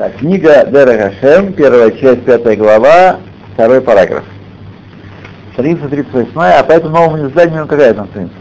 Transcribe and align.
Так, 0.00 0.16
книга 0.16 0.64
Дера 0.64 1.12
Хашем, 1.20 1.52
первая 1.52 1.90
часть, 1.90 2.24
пятая 2.24 2.56
глава, 2.56 3.18
второй 3.52 3.82
параграф. 3.82 4.24
Страница 5.52 5.90
38, 5.90 6.30
а 6.36 6.62
по 6.62 6.72
этому 6.72 6.96
новому 6.96 7.28
изданию 7.28 7.66
какая 7.66 7.92
там 7.92 8.08
страница? 8.08 8.32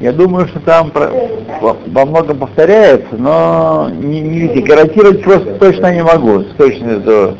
Я 0.00 0.10
думаю, 0.10 0.48
что 0.48 0.58
там 0.58 0.90
про, 0.90 1.12
во, 1.60 2.06
многом 2.06 2.38
повторяется, 2.38 3.14
но 3.16 3.88
не, 3.88 4.20
не 4.20 4.40
видите, 4.40 4.66
гарантировать 4.66 5.22
просто 5.22 5.54
точно 5.60 5.94
не 5.94 6.02
могу, 6.02 6.40
с 6.40 6.54
точностью 6.56 7.38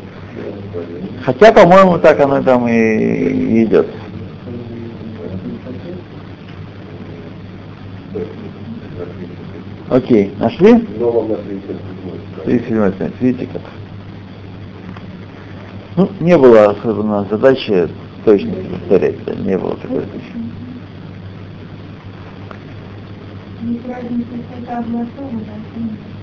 Хотя, 1.25 1.51
по-моему, 1.51 1.97
так 1.97 2.21
оно 2.21 2.41
там 2.41 2.69
и 2.69 3.65
идет. 3.65 3.87
Окей, 9.89 10.33
нашли? 10.39 10.87
37 12.45 12.93
страница, 12.93 13.17
видите 13.19 13.49
как? 13.51 13.61
Ну, 15.97 16.09
не 16.19 16.37
было 16.37 16.71
особенно 16.71 17.25
задачи 17.29 17.87
точно 18.23 18.53
повторять, 18.53 19.23
да, 19.25 19.33
не 19.33 19.57
было 19.57 19.75
такой 19.77 20.01
задачи. 20.01 20.33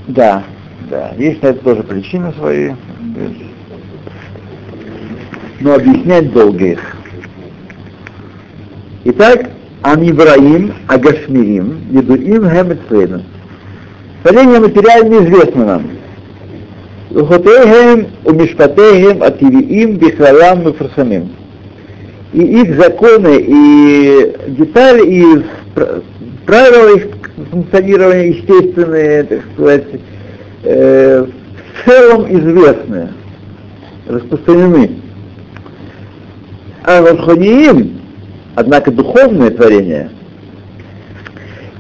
Да, 0.09 0.45
да, 0.91 1.13
есть 1.17 1.43
на 1.43 1.49
это 1.49 1.65
тоже 1.65 1.83
причины 1.83 2.33
свои, 2.35 2.73
но 5.61 5.75
объяснять 5.75 6.33
долго 6.33 6.65
их. 6.65 6.97
Итак, 9.05 9.51
Анибраим, 9.83 10.75
Агашмиим, 10.87 11.79
Едуим, 11.91 12.49
Хемецвейну. 12.49 13.23
Творение 14.23 14.61
материально 14.61 15.25
известно 15.25 15.65
нам. 15.65 16.02
Ухотеем, 17.15 18.09
Умишпатеем, 18.25 19.23
Ативиим, 19.23 19.97
Бихралам, 19.97 20.67
Мифрасамим. 20.67 21.31
И 22.33 22.43
их 22.43 22.77
законы 22.77 23.37
и 23.39 24.35
детали, 24.49 25.07
и 25.07 25.45
правила 26.47 26.97
их 26.97 27.09
функционирования 27.51 28.29
естественные, 28.29 29.25
так 29.25 29.41
сказать, 29.55 29.85
э, 30.65 31.27
в 31.27 31.85
целом 31.85 32.27
известны, 32.33 33.09
распространены. 34.09 34.91
А 36.85 37.03
Вархониим, 37.03 38.01
однако 38.55 38.91
духовное 38.91 39.51
творение, 39.51 40.11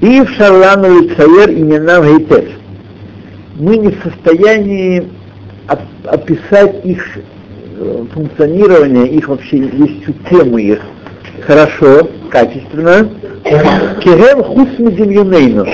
и 0.00 0.20
в 0.20 0.30
Шарлану 0.30 1.00
Лицаер 1.00 1.50
и 1.50 1.62
Ненам 1.62 2.04
Гейтев. 2.04 2.44
Мы 3.56 3.78
не 3.78 3.88
в 3.88 4.02
состоянии 4.02 5.08
описать 6.04 6.84
их 6.84 7.04
э, 7.78 8.04
функционирование, 8.12 9.08
их 9.08 9.28
вообще 9.28 9.58
есть 9.58 10.04
тему 10.28 10.58
их 10.58 10.80
хорошо, 11.46 12.08
качественно. 12.30 13.08
Кирем 14.00 14.42
хусмидимьюнейну. 14.44 15.66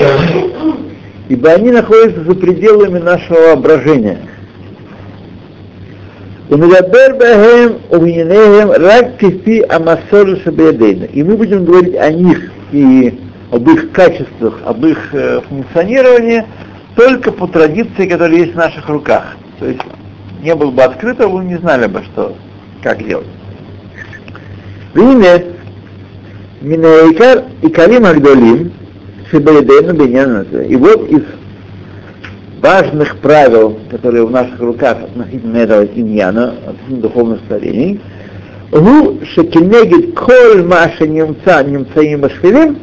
Ибо 1.29 1.51
они 1.51 1.71
находятся 1.71 2.25
за 2.25 2.35
пределами 2.35 2.99
нашего 2.99 3.39
воображения. 3.49 4.19
И 11.13 11.23
мы 11.23 11.37
будем 11.37 11.67
говорить 11.67 11.95
о 11.97 12.11
них 12.11 12.51
и 12.73 13.21
об 13.51 13.69
их 13.69 13.93
качествах, 13.93 14.61
об 14.65 14.85
их 14.87 14.99
э, 15.13 15.41
функционировании 15.47 16.45
только 16.97 17.33
по 17.33 17.47
традиции, 17.47 18.09
которая 18.09 18.39
есть 18.39 18.55
в 18.55 18.57
наших 18.57 18.89
руках. 18.89 19.37
То 19.59 19.67
есть 19.67 19.81
не 20.43 20.55
было 20.55 20.71
бы 20.71 20.83
открыто, 20.83 21.29
вы 21.29 21.45
не 21.45 21.57
знали 21.59 21.87
бы, 21.87 22.03
что, 22.05 22.37
как 22.83 23.05
делать. 23.05 23.27
Время 24.95 25.45
Минаикар 26.61 27.45
и 27.63 27.69
Калим 27.69 28.05
Агдолим 28.05 28.73
Шибаедейну 29.31 29.95
Беньяна. 29.95 30.43
И 30.63 30.77
вот 30.77 31.09
из 31.09 31.23
важных 32.61 33.17
правил, 33.19 33.79
которые 33.91 34.27
в 34.27 34.31
наших 34.31 34.59
руках 34.61 34.99
относительно 35.03 35.59
этого 35.59 35.85
иньяна, 35.85 36.55
относительно 36.67 37.01
духовных 37.01 37.41
старений, 37.47 38.01
Гу 38.71 39.21
шекинегит 39.25 40.15
коль 40.15 40.63
маша 40.63 41.07
немца 41.07 41.63
немцаим 41.65 42.21
башфилим, 42.21 42.77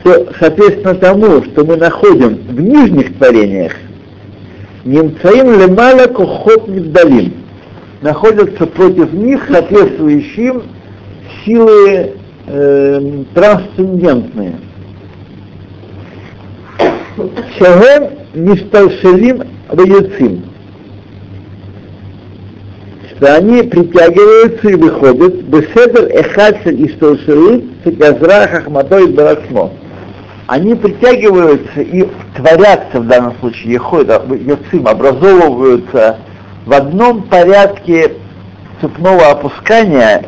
что 0.00 0.32
соответственно 0.38 0.94
тому, 0.96 1.44
что 1.44 1.64
мы 1.64 1.76
находим 1.76 2.34
в 2.48 2.60
нижних 2.60 3.16
творениях, 3.16 3.72
немцаим 4.84 5.60
лемала 5.60 6.06
кохот 6.06 6.68
мигдалим, 6.68 7.34
находятся 8.00 8.66
против 8.66 9.12
них 9.12 9.46
соответствующим 9.48 10.62
силы 11.44 12.12
э, 12.46 13.24
трансцендентные. 13.34 14.54
Шагем 17.58 18.10
Ништалшелим 18.34 19.42
Ваяцим. 19.68 20.44
Что 23.10 23.36
они 23.36 23.62
притягиваются 23.64 24.68
и 24.70 24.74
выходят 24.74 25.34
Беседер 25.42 26.06
Эхацель 26.10 26.86
Ишталшелит 26.86 27.64
Газра 27.98 28.48
Хахматой 28.48 29.08
Барахмо. 29.08 29.72
Они 30.50 30.74
притягиваются 30.74 31.80
и 31.80 32.08
творятся 32.34 32.98
в 32.98 33.06
данном 33.06 33.36
случае, 33.38 33.74
Яцим, 33.74 34.88
образовываются 34.88 36.18
в 36.66 36.72
одном 36.72 37.22
порядке 37.22 38.14
цепного 38.80 39.30
опускания, 39.30 40.24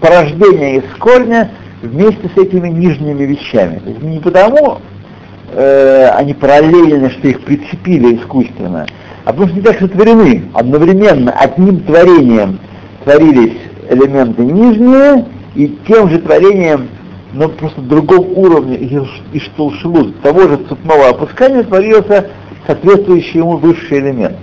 порождения 0.00 0.78
из 0.78 0.84
корня 0.98 1.50
вместе 1.82 2.30
с 2.34 2.38
этими 2.38 2.70
нижними 2.70 3.24
вещами. 3.24 3.80
То 3.80 3.90
есть 3.90 4.02
не 4.02 4.18
потому, 4.18 4.78
э, 5.52 6.08
они 6.14 6.32
параллельно, 6.32 7.10
что 7.10 7.28
их 7.28 7.44
прицепили 7.44 8.16
искусственно, 8.16 8.86
а 9.26 9.32
потому 9.34 9.48
что 9.48 9.56
они 9.56 9.66
так 9.66 9.78
сотворены. 9.78 10.44
Одновременно 10.54 11.32
одним 11.32 11.80
творением 11.80 12.60
творились 13.04 13.58
элементы 13.90 14.40
нижние, 14.40 15.26
и 15.54 15.76
тем 15.86 16.08
же 16.08 16.18
творением, 16.20 16.88
но 17.34 17.48
просто 17.48 17.80
другого 17.80 18.20
уровня 18.20 18.76
и 18.76 19.40
что 19.40 19.72
шелуд 19.72 20.20
того 20.22 20.42
же 20.42 20.56
цепного 20.68 21.08
опускания 21.08 21.64
творился 21.64 22.30
соответствующий 22.66 23.40
ему 23.40 23.56
высший 23.56 23.98
элемент. 23.98 24.36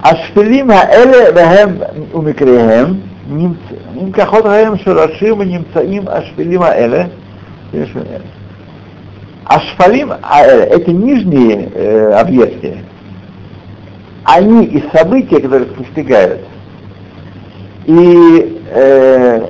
Ашфилим 0.00 0.70
аэле 0.70 1.30
вехем 1.30 2.08
умикрехем, 2.14 3.02
нимкахот 3.26 4.44
хаем 4.44 4.78
шурашим 4.78 5.42
нимцаим 5.42 6.08
ашфилим 6.08 6.62
эле 6.62 7.10
э, 7.72 7.86
Ашфалим 9.44 10.12
аэле, 10.22 10.64
эти 10.70 10.90
нижние 10.90 11.68
э, 11.74 12.12
объекты, 12.12 12.78
они 14.24 14.64
и 14.64 14.82
события, 14.90 15.38
которые 15.40 15.68
их 15.68 15.74
постигают, 15.74 16.40
и 17.84 18.62
э, 18.70 19.46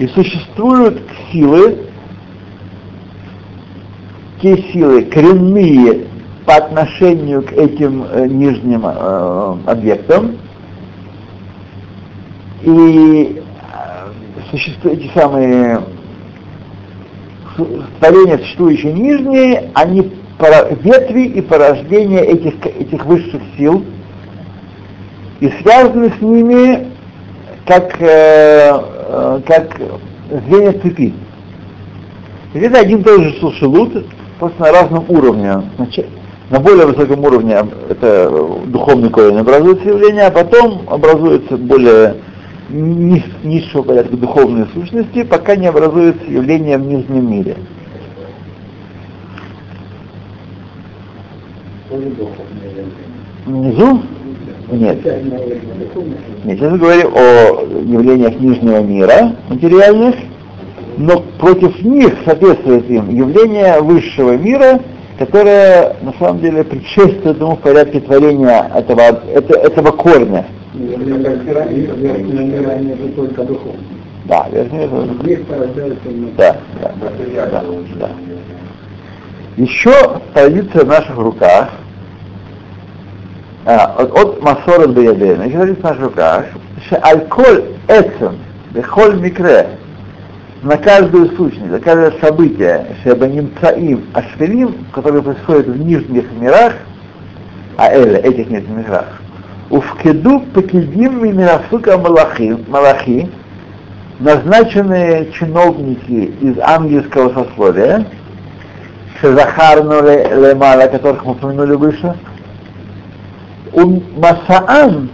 и 0.00 0.06
существуют 0.08 1.02
силы, 1.30 1.76
те 4.40 4.56
силы 4.72 5.02
коренные 5.02 6.06
по 6.46 6.56
отношению 6.56 7.42
к 7.42 7.52
этим 7.52 8.06
э, 8.10 8.26
нижним 8.26 8.86
э, 8.86 9.56
объектам, 9.66 10.38
и 12.62 13.42
э, 13.42 14.42
существуют 14.50 15.00
эти 15.00 15.12
самые 15.12 15.82
творения, 17.98 18.38
существующие 18.38 18.94
нижние, 18.94 19.70
они 19.74 20.12
ветви 20.82 21.26
и 21.26 21.42
порождения 21.42 22.22
этих, 22.22 22.54
этих 22.64 23.04
высших 23.04 23.42
сил, 23.58 23.84
и 25.40 25.50
связаны 25.60 26.10
с 26.18 26.22
ними 26.22 26.88
как, 27.66 28.00
э, 28.00 28.80
э, 29.10 29.40
как 29.46 29.76
звенья 30.46 30.72
цепи. 30.72 31.12
это 32.54 32.78
один 32.78 33.00
и 33.00 33.02
тот 33.02 33.22
же 33.22 33.32
сушелут, 33.40 34.06
просто 34.38 34.60
на 34.60 34.72
разном 34.72 35.04
уровне. 35.08 35.62
На 36.50 36.58
более 36.58 36.86
высоком 36.86 37.24
уровне 37.24 37.56
это 37.88 38.30
духовный 38.66 39.10
корень 39.10 39.38
образуется 39.38 39.88
явление, 39.88 40.26
а 40.26 40.30
потом 40.32 40.82
образуется 40.88 41.56
более 41.56 42.16
низ, 42.68 43.22
низшего 43.44 43.82
порядка 43.82 44.16
духовной 44.16 44.66
сущности, 44.74 45.22
пока 45.22 45.54
не 45.54 45.66
образуется 45.66 46.24
явление 46.24 46.78
в 46.78 46.82
нижнем 46.82 47.30
мире. 47.30 47.56
Внизу? 53.46 54.02
Нет. 54.72 55.04
Нет, 56.44 56.58
сейчас 56.58 56.72
мы 56.72 56.78
говорим 56.78 57.10
о 57.14 57.62
явлениях 57.82 58.38
нижнего 58.40 58.80
мира, 58.80 59.32
материальных, 59.48 60.14
но 60.96 61.20
против 61.38 61.82
них 61.82 62.14
соответствует 62.24 62.88
им 62.90 63.10
явление 63.10 63.80
высшего 63.80 64.36
мира, 64.36 64.80
которое 65.18 65.96
на 66.02 66.12
самом 66.18 66.40
деле 66.40 66.64
предшествует 66.64 67.38
ему 67.38 67.56
в 67.56 67.60
порядке 67.60 68.00
творения 68.00 68.70
этого, 68.74 69.00
это, 69.00 69.58
этого 69.58 69.90
корня. 69.90 70.46
Да, 74.26 74.46
верхний 74.52 74.86
да, 76.36 76.56
да, 76.80 76.92
да, 77.50 77.64
да. 77.98 78.10
Еще 79.56 79.92
традиция 80.32 80.84
в 80.84 80.88
наших 80.88 81.16
руках, 81.16 81.70
от, 83.64 84.16
от 84.16 84.42
Масорот 84.42 84.90
Беядена, 84.90 85.44
еще 85.44 85.74
в 85.74 85.82
наших 85.82 86.00
руках, 86.00 86.46
что 86.86 86.96
алкоголь 86.98 87.64
эцем, 87.88 88.38
бехоль 88.72 89.20
микре, 89.20 89.68
на 90.62 90.76
каждую 90.76 91.30
сущность, 91.36 91.70
на 91.70 91.78
каждое 91.78 92.12
событие, 92.20 92.86
шебанимцаим 93.02 94.06
ашфелим, 94.12 94.86
которое 94.92 95.22
происходит 95.22 95.68
в 95.68 95.78
нижних 95.78 96.30
мирах, 96.32 96.74
а 97.76 97.90
эля, 97.92 98.18
этих 98.18 98.50
нижних 98.50 98.68
мирах, 98.68 99.06
Увкеду 99.70 100.40
покидим 100.52 101.24
минасука 101.24 101.96
малахи, 101.96 102.56
малахи, 102.66 103.30
назначенные 104.18 105.30
чиновники 105.32 106.32
из 106.40 106.58
ангельского 106.58 107.32
сословия, 107.32 108.04
Шезахарну 109.20 110.02
Лемала, 110.02 110.88
которых 110.88 111.24
мы 111.24 111.32
упомянули 111.32 111.74
выше, 111.74 112.14
у 113.72 114.00
Масаан 114.18 115.10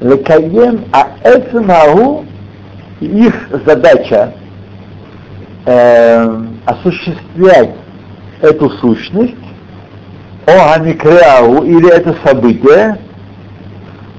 Лекаем 0.00 0.84
Аэцмау, 0.92 2.24
их 3.00 3.34
задача 3.66 4.34
э, 5.66 6.42
осуществлять 6.66 7.70
эту 8.40 8.70
сущность, 8.70 9.36
о 10.46 10.74
Амикреау, 10.74 11.62
или 11.62 11.88
это 11.88 12.16
событие, 12.24 12.98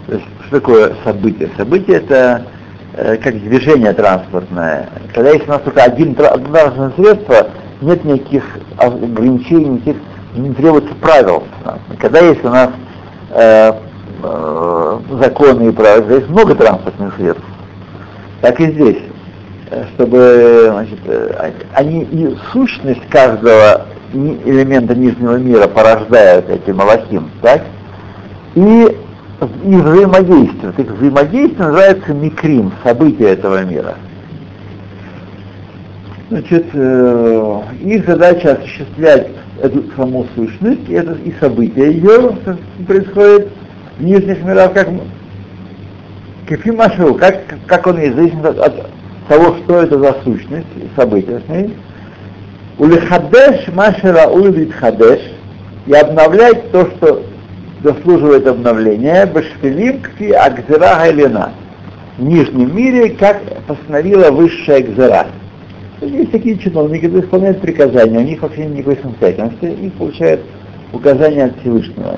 что 0.08 0.60
такое 0.60 0.94
событие? 1.04 1.50
Событие 1.58 1.98
это 1.98 2.46
э, 2.94 3.18
как 3.18 3.40
движение 3.42 3.92
транспортное. 3.94 4.88
Когда 5.14 5.32
есть 5.32 5.48
у 5.48 5.52
нас 5.52 5.62
только 5.64 5.84
один 5.84 6.16
транспортное 6.16 6.92
средство, 6.96 7.50
нет 7.82 8.06
никаких 8.06 8.44
ограничений, 8.78 9.70
никаких, 9.70 9.98
не 10.36 10.54
требуется 10.54 10.94
правил. 10.96 11.44
Когда 12.00 12.20
есть 12.20 12.44
у 12.44 12.50
нас 12.50 12.70
э, 13.32 13.74
э, 14.24 15.00
законы 15.22 15.70
и 15.70 15.72
правила, 15.72 16.16
есть 16.16 16.30
много 16.30 16.56
транспортных 16.56 17.16
средств, 17.16 17.46
так 18.42 18.60
и 18.60 18.72
здесь. 18.72 19.04
Э, 19.74 19.86
чтобы 19.96 20.70
значит, 20.72 21.00
э, 21.06 21.52
они 21.74 22.04
и 22.04 22.36
сущность 22.52 23.08
каждого 23.10 23.88
элемента 24.14 24.94
нижнего 24.94 25.38
мира 25.38 25.68
порождают 25.68 26.48
эти 26.50 26.70
малахим, 26.70 27.32
так? 27.42 27.64
И, 28.54 28.62
и 28.62 29.76
взаимодействие. 29.76 30.74
Так 30.78 30.88
взаимодействие 30.92 31.66
называется 31.66 32.14
микрим, 32.14 32.72
событие 32.84 33.30
этого 33.30 33.64
мира. 33.64 33.96
Значит, 36.30 36.68
э, 36.74 37.62
их 37.82 38.06
задача 38.06 38.54
осуществлять 38.54 39.28
эту 39.62 39.84
саму 39.96 40.26
сущность, 40.36 40.88
и, 40.88 40.94
это, 40.94 41.14
и 41.24 41.34
события 41.40 41.92
ее 41.92 42.38
происходит 42.88 43.50
в 43.98 44.04
нижних 44.04 44.44
мирах, 44.44 44.74
как 44.74 44.90
Кефим 46.48 46.78
Машу, 46.78 47.14
как, 47.16 47.44
как 47.68 47.88
он 47.88 47.96
зависит 47.96 48.44
от, 48.46 48.60
от 48.60 48.90
того, 49.28 49.56
что 49.58 49.82
это 49.82 50.00
за 50.00 50.16
сущность, 50.24 50.68
события 50.96 51.42
с 51.46 51.50
ней. 51.50 51.76
Улихадеш 52.78 53.68
Машера 53.74 54.28
Улвит 54.28 54.74
Хадеш 54.74 55.20
и 55.86 55.94
обновлять 55.94 56.72
то, 56.72 56.88
что 56.88 57.24
заслуживает 57.84 58.48
обновления, 58.48 59.26
Башфилим 59.26 60.02
Кфи 60.02 60.32
Акзера 60.32 60.96
Гайлина 60.98 61.52
в 62.18 62.24
нижнем 62.24 62.76
мире, 62.76 63.10
как 63.10 63.42
постановила 63.68 64.32
высшая 64.32 64.78
Акзера. 64.78 65.28
Есть 66.04 66.32
такие 66.32 66.58
чиновники, 66.58 67.06
которые 67.06 67.24
исполняют 67.24 67.62
приказания, 67.62 68.20
у 68.20 68.24
них 68.24 68.42
вообще 68.42 68.66
никакой 68.66 68.98
самостоятельности, 68.98 69.66
их 69.66 69.94
получают 69.94 70.42
указания 70.92 71.46
от 71.46 71.60
Всевышнего. 71.60 72.18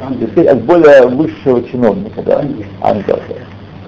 Они 0.00 0.46
от 0.46 0.62
более 0.64 1.06
высшего 1.06 1.62
чиновника, 1.64 2.22
да, 2.22 2.44
ангела. 2.82 3.20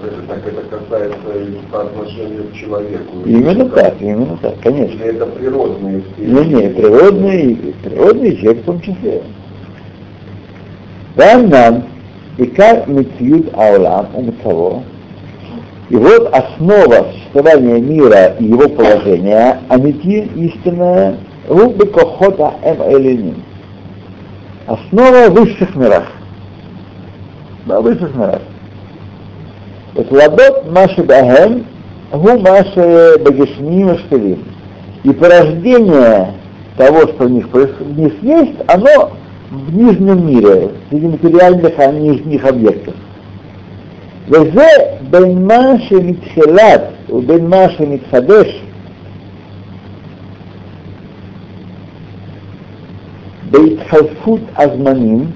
Это, 0.01 0.15
так 0.27 0.47
это 0.47 0.61
касается 0.69 1.37
и 1.37 1.57
по 1.71 1.81
отношению 1.81 2.45
к 2.45 2.53
человеку. 2.53 3.17
Именно 3.25 3.65
так, 3.69 3.95
именно 3.99 4.37
так, 4.41 4.59
конечно. 4.61 4.95
Или 4.95 5.15
это 5.15 5.25
природные 5.25 6.01
Не, 6.17 6.45
не, 6.45 6.69
природные, 6.69 7.55
природные 7.83 8.37
человек 8.37 8.61
в 8.61 8.65
том 8.65 8.81
числе. 8.81 9.21
Рамнан, 11.17 11.83
Икар 12.37 12.87
Митьют 12.87 13.49
Аулам, 13.53 14.07
Умцаво, 14.13 14.83
и 15.89 15.95
вот 15.95 16.33
основа 16.33 17.07
существования 17.29 17.79
мира 17.79 18.35
и 18.39 18.45
его 18.45 18.67
положения, 18.69 19.59
амити 19.69 20.29
истинная, 20.35 21.17
рубы 21.47 21.85
кохота 21.87 22.53
эм 22.63 22.77
элиним. 22.91 23.43
Основа 24.67 25.29
в 25.29 25.33
высших 25.33 25.75
мирах. 25.75 26.05
Да, 27.65 27.81
в 27.81 27.83
высших 27.83 28.15
мирах. 28.15 28.41
Вот 29.95 30.11
ладот 30.11 30.71
маши 30.71 31.03
бахем, 31.03 31.65
гу 32.11 32.39
маши 32.39 33.17
багешним 33.23 33.97
штелим. 33.99 34.43
И 35.03 35.11
порождение 35.11 36.33
того, 36.77 37.01
что 37.01 37.25
у 37.25 37.29
них, 37.29 37.47
у 37.53 37.99
них 37.99 38.13
есть, 38.21 38.55
оно 38.67 39.11
в 39.51 39.75
нижнем 39.75 40.27
мире, 40.27 40.71
среди 40.89 41.07
материальных 41.07 41.73
а 41.77 41.87
нижних 41.91 42.45
объектов. 42.45 42.88
וזה 44.28 44.66
בין 45.10 45.46
מה 45.46 45.62
שמתחילת 45.78 46.82
ובין 47.10 47.46
מה 47.46 47.68
שמתחדש 47.68 48.62
בהתחלפות 53.50 54.40
הזמנים, 54.56 55.30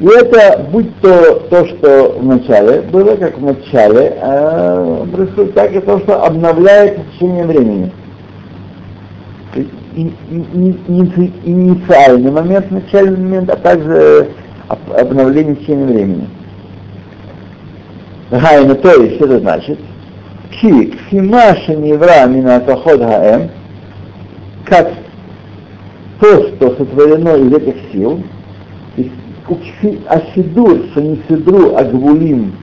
и 0.00 0.06
это, 0.06 0.66
будь 0.72 0.96
то 1.02 1.40
то, 1.50 1.66
что 1.66 2.16
в 2.18 2.24
начале 2.24 2.80
было, 2.80 3.16
как 3.16 3.36
в 3.36 3.44
начале, 3.44 4.16
а 4.22 5.06
происходит 5.12 5.54
так 5.54 5.74
и 5.74 5.80
то, 5.80 5.98
что 6.00 6.24
обновляется 6.24 7.00
в 7.00 7.14
течение 7.14 7.44
времени. 7.44 7.92
Инициальный 11.44 12.30
момент, 12.30 12.70
начальный 12.70 13.18
момент, 13.18 13.50
а 13.50 13.56
также 13.56 14.28
обновление 14.68 15.54
в 15.54 15.58
течение 15.60 15.86
времени. 15.86 16.28
Гайна, 18.31 18.75
то 18.75 19.01
есть, 19.01 19.15
что 19.15 19.25
это 19.25 19.39
значит? 19.39 19.79
Ки, 20.51 20.85
кфимаша 20.85 21.75
невра 21.75 22.25
мина 22.25 22.63
хаэм, 22.65 23.49
как 24.65 24.91
то, 26.19 26.47
что 26.47 26.75
сотворено 26.75 27.35
из 27.35 27.53
этих 27.53 27.75
сил, 27.91 28.23
асидур, 30.07 30.79
санисидру, 30.93 31.75
агвулим, 31.75 32.53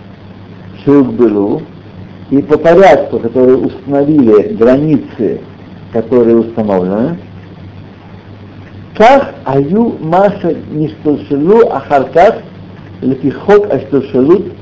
шиукбелу, 0.84 1.62
и 2.30 2.42
по 2.42 2.58
порядку, 2.58 3.18
которые 3.18 3.58
установили 3.58 4.54
границы, 4.54 5.40
которые 5.92 6.38
установлены, 6.38 7.18
как 8.96 9.34
аю 9.44 9.96
маша 10.00 10.54
ништалшилу 10.70 11.70
ахарках 11.70 12.36
лепихок 13.00 13.72
ашталшилут 13.72 14.52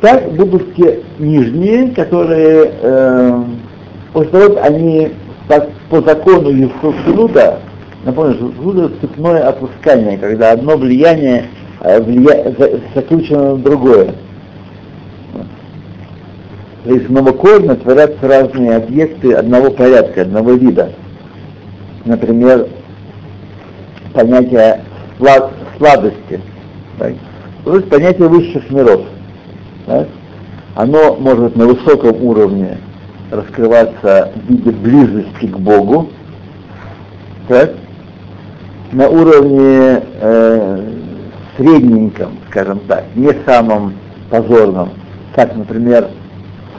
так 0.00 0.32
будут 0.32 0.74
те 0.76 1.00
нижние, 1.18 1.90
которые 1.90 2.72
э, 2.80 3.42
после 4.12 4.30
того, 4.30 4.54
как 4.54 4.66
они 4.66 5.12
по, 5.46 5.68
по 5.90 6.00
закону 6.00 6.50
Евховшилута, 6.50 7.60
напомню, 8.04 8.34
что 8.34 8.84
это 8.86 9.00
цепное 9.00 9.46
опускание, 9.46 10.16
когда 10.16 10.52
одно 10.52 10.76
влияние 10.76 11.48
э, 11.80 12.00
влия, 12.00 12.54
заключено 12.94 13.56
на 13.56 13.58
другое. 13.58 14.14
То 16.84 16.94
есть 16.94 17.10
новокорно 17.10 17.76
творятся 17.76 18.26
разные 18.26 18.76
объекты 18.76 19.34
одного 19.34 19.70
порядка, 19.70 20.22
одного 20.22 20.52
вида. 20.52 20.92
Например, 22.06 22.66
понятие 24.14 24.82
слад, 25.18 25.52
сладости. 25.76 26.40
Так? 26.98 27.12
То 27.66 27.76
есть 27.76 27.90
понятие 27.90 28.28
высших 28.28 28.70
миров– 28.70 29.02
так? 29.90 30.08
Оно 30.76 31.16
может 31.16 31.56
на 31.56 31.66
высоком 31.66 32.22
уровне 32.22 32.78
раскрываться 33.32 34.32
в 34.36 34.48
виде 34.48 34.70
близости 34.70 35.46
к 35.46 35.58
Богу, 35.58 36.10
так? 37.48 37.72
на 38.92 39.08
уровне 39.08 40.02
э, 40.20 40.84
средненьком, 41.56 42.38
скажем 42.50 42.80
так, 42.86 43.04
не 43.16 43.32
самом 43.44 43.94
позорном, 44.30 44.90
как, 45.34 45.56
например, 45.56 46.08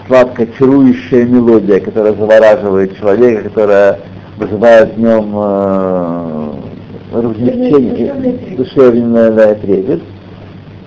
сладко 0.08 0.48
чарующая 0.58 1.26
мелодия, 1.26 1.82
которая 1.82 2.14
завораживает 2.14 2.98
человека, 2.98 3.50
которая 3.50 4.00
вызывает 4.38 4.96
в 4.96 5.00
нем 5.00 5.34
э, 5.36 6.52
размягчение, 7.14 8.56
душевный 8.56 9.32
да, 9.32 9.56
трепет. 9.56 10.02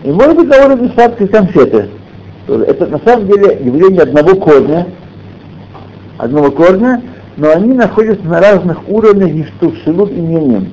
И 0.02 0.10
может 0.10 0.36
быть 0.36 0.48
на 0.48 0.66
уровне 0.66 0.90
сладкой 0.94 1.28
конфеты. 1.28 1.88
Это 2.46 2.86
на 2.86 2.98
самом 2.98 3.26
деле 3.26 3.58
явление 3.64 4.02
одного 4.02 4.34
корня, 4.36 4.86
одного 6.18 6.50
корня, 6.50 7.02
но 7.36 7.50
они 7.50 7.72
находятся 7.72 8.26
на 8.26 8.40
разных 8.40 8.86
уровнях 8.88 9.30
Иштулшилут 9.30 10.10
и 10.12 10.20
Миним. 10.20 10.72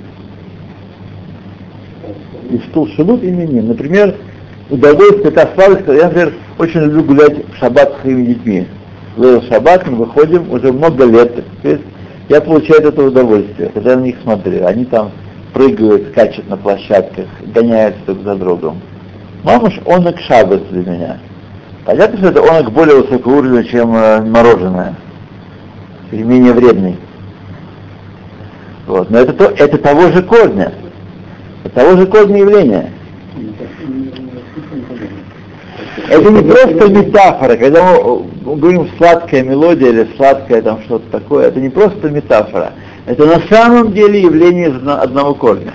Иштулшилут 2.50 3.24
и 3.24 3.32
Миним. 3.32 3.70
Например, 3.70 4.16
удовольствие, 4.70 5.30
это 5.30 5.50
сладость, 5.56 5.88
я, 5.88 6.08
например, 6.08 6.34
очень 6.58 6.82
люблю 6.82 7.04
гулять 7.04 7.46
в 7.54 7.58
шаббат 7.58 7.94
с 7.94 8.02
своими 8.02 8.26
детьми. 8.26 8.68
В 9.16 9.42
шаббат 9.50 9.88
мы 9.88 9.98
выходим 9.98 10.52
уже 10.52 10.72
много 10.74 11.06
лет. 11.06 11.44
Я 12.28 12.42
получаю 12.42 12.82
это 12.82 13.04
удовольствие, 13.04 13.70
когда 13.74 13.96
на 13.96 14.02
них 14.02 14.18
смотрю. 14.24 14.66
Они 14.66 14.86
там 14.86 15.12
прыгают, 15.54 16.10
скачут 16.10 16.50
на 16.50 16.58
площадках, 16.58 17.26
гоняются 17.54 18.02
друг 18.06 18.24
за 18.24 18.36
другом. 18.36 18.82
Мамуш, 19.44 19.80
он 19.86 20.04
к 20.14 20.20
шаббат 20.20 20.70
для 20.70 20.92
меня. 20.92 21.20
Понятно, 21.86 22.18
что 22.18 22.28
это 22.28 22.42
он 22.42 22.72
более 22.72 23.02
высокого 23.02 23.38
уровня, 23.38 23.64
чем 23.64 23.96
э, 23.96 24.22
мороженое. 24.22 24.96
И 26.12 26.18
менее 26.18 26.54
вредный. 26.54 26.98
Вот. 28.86 29.10
Но 29.10 29.20
это, 29.20 29.34
то, 29.34 29.46
это 29.46 29.78
того 29.78 30.12
же 30.12 30.22
корня. 30.22 30.74
Это 31.64 31.76
того 31.76 31.98
же 31.98 32.06
корня 32.06 32.40
явления. 32.40 32.92
Это 36.10 36.30
не 36.30 36.42
просто 36.42 36.90
метафора, 36.90 37.56
когда 37.56 37.84
мы 37.84 38.56
говорим 38.56 38.90
сладкая 38.98 39.44
мелодия 39.44 39.90
или 39.90 40.08
сладкое 40.18 40.62
там 40.62 40.82
что-то 40.84 41.10
такое, 41.12 41.48
это 41.48 41.60
не 41.60 41.70
просто 41.70 42.10
метафора. 42.10 42.74
Это 43.06 43.26
на 43.26 43.40
самом 43.50 43.94
деле 43.94 44.22
явление 44.22 44.68
одного 44.68 45.34
корня. 45.36 45.74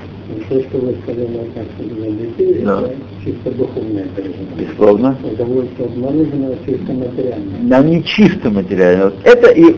То, 0.49 0.61
что 0.63 0.79
вы 0.79 0.95
сказали 1.03 1.27
о 1.27 2.65
да. 2.65 2.81
это 2.83 2.95
чисто 3.25 3.51
духовное 3.51 4.07
выражение. 4.15 4.47
Безусловно. 4.57 5.19
Удовольствие 5.25 5.89
от 5.89 5.97
мороженого 5.97 6.57
чисто 6.65 6.93
материальное. 6.93 7.59
Да, 7.63 7.83
не 7.83 8.05
чисто 8.05 8.51
материальное. 8.51 9.13
Это 9.25 9.51
и 9.51 9.77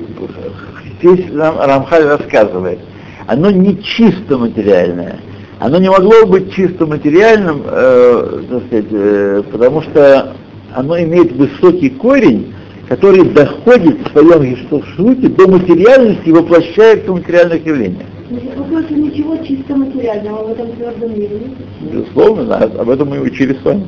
здесь 0.98 1.32
нам 1.32 1.58
Рамхаль 1.58 2.04
рассказывает. 2.04 2.80
Оно 3.26 3.50
не 3.50 3.82
чисто 3.82 4.36
материальное. 4.36 5.20
Оно 5.58 5.78
не 5.78 5.88
могло 5.88 6.26
быть 6.26 6.52
чисто 6.52 6.84
материальным, 6.84 7.62
э, 7.64 8.42
так 8.50 8.66
сказать, 8.66 8.86
э, 8.90 9.42
потому 9.50 9.82
что 9.82 10.34
оно 10.74 11.00
имеет 11.00 11.32
высокий 11.32 11.88
корень, 11.90 12.52
который 12.88 13.24
доходит 13.24 14.06
в 14.06 14.12
своем 14.12 14.42
Ештовшуте 14.42 15.28
до 15.28 15.48
материальности 15.48 16.28
и 16.28 16.32
воплощается 16.32 17.10
в 17.10 17.16
материальных 17.16 17.64
явлениях. 17.64 18.06
Значит, 18.30 18.90
ничего 18.90 19.36
чисто 19.38 19.74
материального 19.74 20.48
в 20.48 20.52
этом 20.52 20.72
твердом 20.72 21.12
мире 21.12 21.40
Безусловно, 21.80 22.44
да, 22.44 22.58
об 22.58 22.90
этом 22.90 23.08
мы 23.08 23.20
учили 23.20 23.54
с 23.54 23.64
вами 23.64 23.84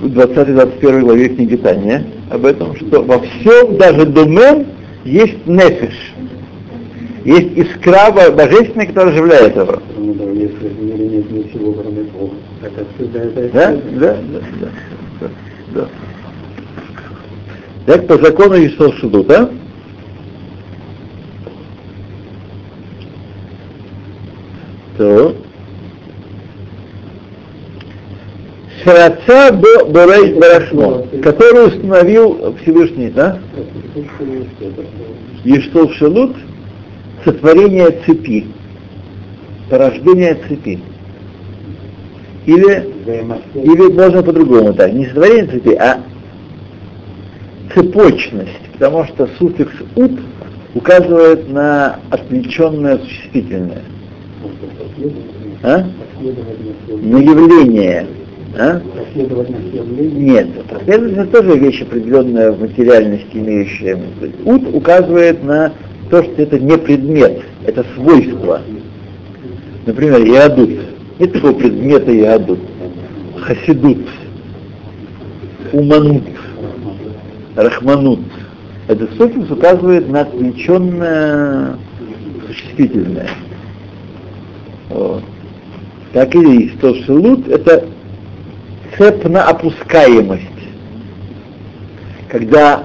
в 0.00 0.06
20-21 0.06 1.00
главе 1.00 1.28
книги 1.28 1.56
Таня, 1.56 2.04
об 2.30 2.44
этом, 2.44 2.74
что 2.76 3.02
во 3.02 3.20
всем, 3.20 3.76
даже 3.76 4.06
домен, 4.06 4.66
есть 5.04 5.46
нефиш. 5.46 6.14
Есть 7.24 7.56
искра 7.56 8.10
божественная, 8.10 8.86
которая 8.86 9.14
оживляет 9.14 9.56
его. 9.56 9.80
Ну 9.96 10.14
да, 10.14 10.24
если 10.24 10.68
в 10.68 10.82
мире 10.82 11.08
нет 11.08 11.30
ничего, 11.30 11.72
кроме 11.72 12.02
Бога, 12.02 12.34
это 12.62 12.82
отсюда 12.82 13.18
это 13.20 13.48
да? 13.52 13.76
Да, 13.92 14.16
да, 15.20 15.28
да. 15.74 15.88
Так 17.86 18.06
по 18.06 18.18
закону 18.18 18.56
Исол 18.56 18.92
Шуду, 18.94 19.24
да? 19.24 19.48
То. 24.96 25.34
Шараца 28.82 29.50
Борей 29.52 30.34
Барашмо, 30.34 31.06
который 31.22 31.68
установил 31.68 32.54
Всевышний, 32.62 33.08
да? 33.08 33.38
Ештол 35.44 35.90
Шелут, 35.92 36.36
сотворение 37.24 37.98
цепи, 38.04 38.46
порождение 39.70 40.34
цепи. 40.48 40.80
Или, 42.44 42.90
или 43.54 43.92
можно 43.92 44.22
по-другому 44.22 44.74
так, 44.74 44.92
не 44.92 45.06
сотворение 45.06 45.46
цепи, 45.46 45.74
а 45.76 46.02
цепочность, 47.72 48.60
потому 48.74 49.04
что 49.06 49.28
суффикс 49.38 49.72
«ут» 49.96 50.20
указывает 50.74 51.48
на 51.48 52.00
отвлеченное 52.10 52.98
существительное. 52.98 53.82
А? 55.62 55.84
На 57.02 57.16
явление. 57.18 58.06
А? 58.56 58.80
Нет, 59.14 60.48
последовательность 60.68 61.32
тоже 61.32 61.58
вещь 61.58 61.82
определенная 61.82 62.52
в 62.52 62.60
материальности 62.60 63.30
имеющая. 63.32 63.98
Ут 64.44 64.62
указывает 64.72 65.42
на 65.42 65.72
то, 66.10 66.22
что 66.22 66.42
это 66.42 66.58
не 66.58 66.78
предмет, 66.78 67.42
это 67.66 67.84
свойство. 67.94 68.60
Например, 69.86 70.20
иадут. 70.20 70.70
Нет 71.18 71.32
такого 71.32 71.52
предмета 71.52 72.16
иадут. 72.16 72.60
Хасидут. 73.40 74.06
Уманут. 75.72 76.22
Рахманут. 77.56 78.20
Этот 78.86 79.10
суффикс 79.16 79.50
указывает 79.50 80.08
на 80.08 80.22
отвлеченное 80.22 81.76
существительное. 82.46 83.30
Вот. 84.94 85.24
Так 86.12 86.34
и 86.36 86.38
есть. 86.38 86.78
То 86.80 86.94
шелут 87.02 87.48
это 87.48 87.84
цепно 88.96 89.42
опускаемость. 89.42 90.44
Когда 92.28 92.84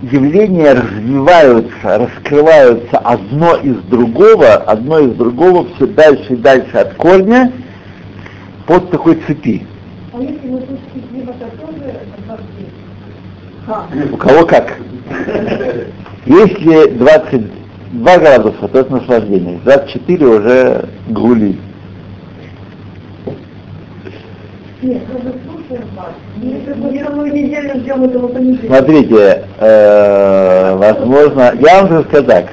явления 0.00 0.72
развиваются, 0.72 1.98
раскрываются 1.98 2.98
одно 2.98 3.56
из 3.56 3.76
другого, 3.90 4.54
одно 4.54 5.00
из 5.00 5.14
другого 5.14 5.66
все 5.76 5.86
дальше 5.86 6.32
и 6.32 6.36
дальше 6.36 6.76
от 6.76 6.94
корня 6.94 7.52
под 8.66 8.90
такой 8.90 9.20
цепи. 9.26 9.66
А 10.14 10.22
если 10.22 10.48
мы 10.48 10.62
у 14.12 14.16
кого 14.16 14.46
как. 14.46 14.78
Если 16.26 16.90
22 16.92 18.18
градуса, 18.18 18.68
то 18.68 18.78
это 18.78 18.92
наслаждение. 18.92 19.58
24 19.64 20.26
уже 20.26 20.88
гули. 21.08 21.56
Смотрите, 28.66 29.44
э, 29.58 30.76
возможно, 30.76 31.52
я 31.60 31.82
вам 31.84 32.04
скажу 32.04 32.24
так. 32.24 32.46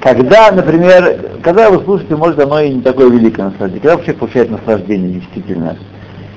Когда, 0.00 0.50
например, 0.52 1.30
когда 1.42 1.70
вы 1.70 1.82
слушаете, 1.84 2.16
может, 2.16 2.38
оно 2.38 2.60
и 2.60 2.70
не 2.74 2.82
такое 2.82 3.10
великое 3.10 3.44
наслаждение. 3.44 3.80
Когда 3.80 3.96
вообще 3.96 4.12
получает 4.12 4.50
наслаждение, 4.50 5.20
действительно. 5.20 5.76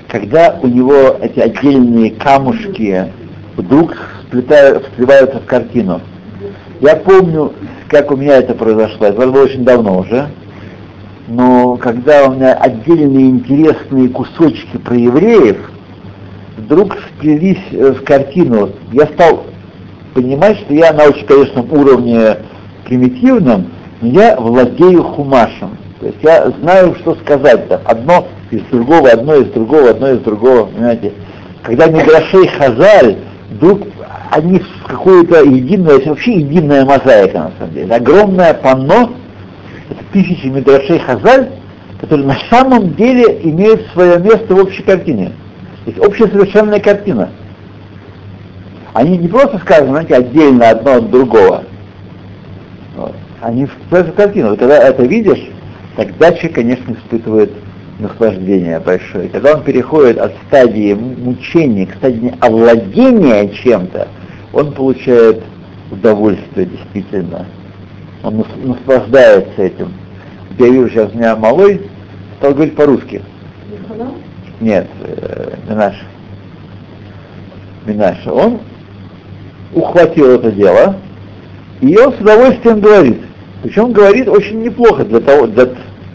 Когда 0.08 0.60
у 0.62 0.68
него 0.68 1.18
эти 1.22 1.40
отдельные 1.40 2.12
камушки 2.12 3.08
вдруг 3.56 3.96
вплываются 4.30 5.40
в 5.40 5.46
картину. 5.46 6.02
Я 6.82 6.96
помню, 6.96 7.54
как 7.88 8.12
у 8.12 8.18
меня 8.18 8.38
это 8.38 8.54
произошло, 8.54 9.08
это 9.08 9.28
было 9.28 9.44
очень 9.44 9.64
давно 9.64 10.00
уже, 10.00 10.28
но 11.28 11.78
когда 11.78 12.26
у 12.26 12.34
меня 12.34 12.54
отдельные 12.54 13.30
интересные 13.30 14.10
кусочки 14.10 14.78
про 14.78 14.96
евреев 14.96 15.58
вдруг 16.58 16.98
сплелись 16.98 17.64
э, 17.72 17.94
в 17.94 18.04
картину, 18.04 18.72
я 18.92 19.06
стал 19.08 19.46
понимать, 20.14 20.58
что 20.60 20.74
я 20.74 20.92
на 20.94 21.06
очень, 21.06 21.26
конечно, 21.26 21.62
уровне 21.64 22.38
примитивном, 22.86 23.68
но 24.02 24.08
я 24.08 24.36
владею 24.40 25.04
хумашем. 25.04 25.78
То 26.00 26.08
есть 26.08 26.20
я 26.22 26.52
знаю, 26.62 26.96
что 27.00 27.16
сказать. 27.16 27.70
Там. 27.70 27.82
Одно 27.86 28.28
из 28.52 28.62
другого, 28.64 29.10
одно 29.10 29.36
из 29.36 29.48
другого, 29.52 29.92
одно 29.92 30.12
из 30.12 30.20
другого, 30.20 30.66
понимаете. 30.66 31.14
Когда 31.64 31.88
Мидрашей 31.88 32.48
Хазаль 32.50 33.18
вдруг 33.50 33.88
они 34.32 34.60
в 34.60 34.88
какую-то 34.88 35.44
единую, 35.44 36.04
вообще 36.06 36.34
единая 36.34 36.86
мозаика 36.86 37.40
на 37.40 37.52
самом 37.58 37.74
деле. 37.74 37.96
Огромное 37.96 38.54
панно, 38.54 39.12
тысячи 40.12 40.48
мидрашей 40.48 41.00
хазаль, 41.00 41.50
которые 42.00 42.28
на 42.28 42.38
самом 42.50 42.94
деле 42.96 43.40
имеют 43.44 43.86
свое 43.94 44.20
место 44.20 44.56
в 44.56 44.60
общей 44.60 44.84
картине. 44.84 45.32
То 45.86 45.92
есть 45.92 46.00
общая 46.06 46.28
совершенная 46.28 46.80
картина. 46.80 47.30
Они 48.94 49.18
не 49.18 49.28
просто 49.28 49.58
сказаны, 49.60 49.90
знаете, 49.90 50.16
отдельно 50.16 50.70
одно 50.70 50.98
от 50.98 51.10
другого. 51.10 51.64
Вот. 52.96 53.16
Они 53.42 53.66
в 53.66 54.12
картину. 54.14 54.52
Вот 54.52 54.60
когда 54.60 54.78
это 54.78 55.04
видишь, 55.04 55.50
тогда 55.96 56.32
человек, 56.32 56.56
конечно, 56.56 56.94
испытывает 56.94 57.52
наслаждение 58.00 58.80
большое. 58.80 59.30
Когда 59.30 59.56
он 59.56 59.64
переходит 59.64 60.18
от 60.18 60.34
стадии 60.48 60.94
мучения 60.94 61.88
к 61.88 61.96
стадии 61.96 62.34
овладения 62.40 63.48
чем-то, 63.50 64.08
он 64.54 64.74
получает 64.74 65.42
удовольствие 65.92 66.68
действительно. 66.68 67.46
Он 68.24 68.38
нас- 68.38 68.48
наслаждается 68.64 69.62
этим. 69.62 69.94
Я 70.58 70.70
вижу 70.70 70.90
сейчас 70.90 71.14
меня 71.14 71.36
малой 71.36 71.82
стал 72.38 72.54
говорить 72.54 72.76
по-русски. 72.76 73.22
Нет, 74.62 74.88
э, 75.02 75.56
Минаш. 75.70 75.96
Минаш. 77.86 78.26
Он 78.28 78.60
ухватил 79.74 80.32
это 80.32 80.52
дело, 80.52 80.96
и 81.82 81.98
он 81.98 82.14
с 82.14 82.20
удовольствием 82.20 82.80
говорит. 82.80 83.22
Причем 83.62 83.92
говорит 83.92 84.28
очень 84.28 84.62
неплохо 84.62 85.04
для 85.06 85.20
того, 85.20 85.48
для 85.48 85.68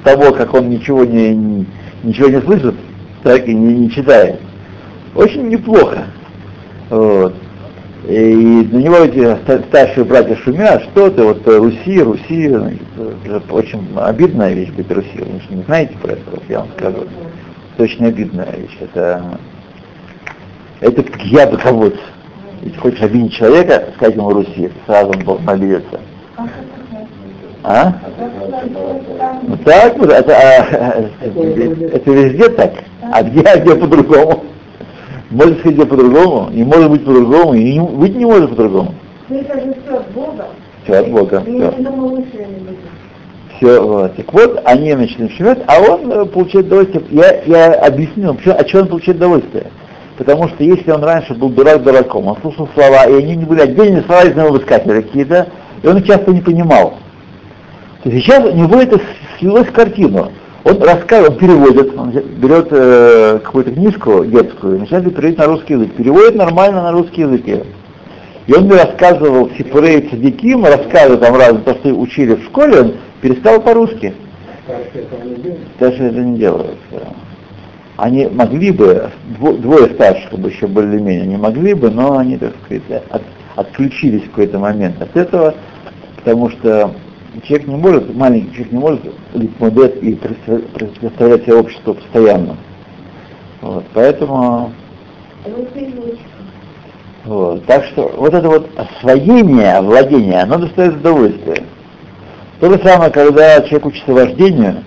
того 0.04 0.32
как 0.32 0.54
он 0.54 0.70
ничего 0.70 1.04
не, 1.04 1.34
не- 1.34 1.66
ничего 2.02 2.28
не 2.28 2.40
слышит, 2.40 2.74
так 3.22 3.46
и 3.48 3.54
не, 3.54 3.74
не 3.74 3.90
читает. 3.90 4.40
Очень 5.14 5.48
неплохо. 5.48 6.04
Вот. 6.90 7.34
И 8.08 8.66
на 8.72 8.78
него 8.78 8.96
эти 8.96 9.36
ста- 9.42 9.62
старшие 9.68 10.04
братья 10.04 10.34
шумят, 10.36 10.82
что 10.84 11.10
ты, 11.10 11.22
вот 11.22 11.46
э, 11.46 11.58
Руси, 11.58 12.00
Руси, 12.00 12.48
значит, 12.48 12.80
это 13.26 13.52
очень 13.52 13.86
обидная 13.96 14.54
вещь 14.54 14.70
быть 14.70 14.90
Руси, 14.90 15.18
вы 15.18 15.40
же 15.40 15.46
не 15.50 15.62
знаете 15.64 15.94
про 16.00 16.12
это, 16.12 16.22
я 16.48 16.60
вам 16.60 16.68
скажу. 16.78 17.04
Это 17.74 17.82
очень 17.82 18.06
обидная 18.06 18.50
вещь, 18.56 18.78
это, 18.80 19.38
это 20.80 21.04
я 21.24 21.46
бытовод. 21.48 21.96
Если 22.62 22.78
хочешь 22.78 23.02
обидеть 23.02 23.34
человека, 23.34 23.84
сказать 23.96 24.16
ему 24.16 24.30
Руси, 24.30 24.70
сразу 24.86 25.10
он 25.10 25.18
должен 25.24 25.48
обидеться. 25.50 26.00
А? 27.62 27.92
Ну 29.42 29.56
так, 29.66 29.98
это, 29.98 30.34
а, 30.34 31.10
это 31.20 32.10
везде 32.10 32.48
так. 32.48 32.72
А 33.12 33.22
где, 33.22 33.42
а 33.42 33.58
где 33.58 33.74
по-другому? 33.76 34.44
Может 35.30 35.62
где 35.62 35.84
по-другому, 35.84 36.48
не 36.50 36.64
может 36.64 36.90
быть 36.90 37.04
по-другому, 37.04 37.54
и 37.54 37.74
не- 37.74 37.80
быть 37.80 38.16
не 38.16 38.24
может 38.24 38.50
по-другому. 38.50 38.94
Ну 39.28 39.38
это 39.38 39.60
же 39.60 39.74
все 39.84 39.96
от 39.96 40.10
Бога. 40.12 40.46
Все 40.84 40.94
от 40.94 41.10
Бога. 41.10 41.42
Не 41.46 41.58
будет. 41.88 42.26
Все, 43.56 43.80
вот. 43.82 44.16
Так 44.16 44.32
вот, 44.32 44.60
они 44.64 44.94
начали 44.94 45.28
шуметь, 45.36 45.58
а 45.66 45.80
он 45.80 46.10
э, 46.10 46.24
получает 46.26 46.66
удовольствие. 46.66 47.02
Я, 47.10 47.42
я 47.44 47.72
объяснил, 47.74 48.34
почему, 48.34 48.54
от 48.54 48.66
чего 48.68 48.82
он 48.82 48.88
получает 48.88 49.16
удовольствие. 49.18 49.66
Потому 50.16 50.48
что 50.48 50.64
если 50.64 50.90
он 50.90 51.02
раньше 51.04 51.34
был 51.34 51.48
дурак 51.50 51.82
дураком, 51.82 52.26
он 52.26 52.36
слушал 52.40 52.68
слова, 52.74 53.04
и 53.06 53.14
они 53.14 53.36
не 53.36 53.44
были 53.44 53.60
отдельные 53.60 54.02
слова 54.02 54.22
из 54.22 54.34
него 54.34 54.48
выскакивали 54.50 55.02
какие-то, 55.02 55.48
и 55.82 55.86
он 55.86 55.98
их 55.98 56.06
часто 56.06 56.32
не 56.32 56.40
понимал. 56.40 56.94
То 58.02 58.10
сейчас 58.10 58.44
у 58.44 58.54
него 58.54 58.80
это 58.80 59.00
слилось 59.38 59.66
в 59.66 59.72
картину. 59.72 60.30
Он 60.64 60.82
рассказывает, 60.82 61.32
он 61.34 61.38
переводит, 61.38 61.96
он 61.96 62.10
берет 62.10 62.68
э, 62.70 63.38
какую-то 63.42 63.70
книжку 63.72 64.24
детскую, 64.24 64.80
начинает 64.80 65.04
переводить 65.14 65.38
на 65.38 65.46
русский 65.46 65.74
язык. 65.74 65.92
Переводит 65.94 66.34
нормально 66.34 66.82
на 66.82 66.92
русский 66.92 67.22
язык. 67.22 67.44
И 68.46 68.52
он 68.52 68.64
мне 68.64 68.74
рассказывал 68.76 69.50
Сипурей 69.56 70.08
Цадиким, 70.08 70.64
рассказывал 70.64 71.18
там 71.18 71.36
разное, 71.36 71.62
то, 71.62 71.74
что 71.74 71.90
учили 71.94 72.34
в 72.34 72.44
школе, 72.44 72.80
он 72.80 72.94
перестал 73.20 73.60
по-русски. 73.60 74.14
Не. 74.66 75.58
Даже 75.78 76.04
это 76.04 76.20
не 76.20 76.38
делают. 76.38 76.76
Они 77.96 78.26
могли 78.26 78.70
бы, 78.70 79.10
дво- 79.40 79.58
двое 79.58 79.86
старших 79.94 80.38
бы 80.38 80.50
еще 80.50 80.66
более-менее, 80.66 81.22
они 81.22 81.36
могли 81.36 81.74
бы, 81.74 81.90
но 81.90 82.16
они, 82.18 82.36
так 82.36 82.52
сказать, 82.64 83.02
от- 83.10 83.22
отключились 83.56 84.22
в 84.22 84.30
какой-то 84.30 84.58
момент 84.58 85.00
от 85.02 85.16
этого, 85.16 85.54
потому 86.16 86.50
что 86.50 86.92
человек 87.42 87.66
не 87.66 87.76
может, 87.76 88.14
маленький 88.14 88.52
человек 88.52 88.72
не 88.72 88.78
может 88.78 89.00
литмодет 89.34 90.02
и 90.02 90.14
представ- 90.14 90.96
представлять 90.98 91.42
себе 91.42 91.54
общество 91.54 91.92
постоянно. 91.94 92.56
Вот, 93.60 93.84
поэтому 93.94 94.72
вот. 97.24 97.66
Так 97.66 97.84
что 97.86 98.10
вот 98.16 98.32
это 98.32 98.48
вот 98.48 98.68
освоение, 98.76 99.74
овладение, 99.74 100.40
оно 100.40 100.58
доставит 100.58 100.96
удовольствие. 100.96 101.64
То 102.60 102.72
же 102.72 102.80
самое, 102.82 103.10
когда 103.10 103.60
человек 103.60 103.86
учится 103.86 104.12
вождению, 104.12 104.82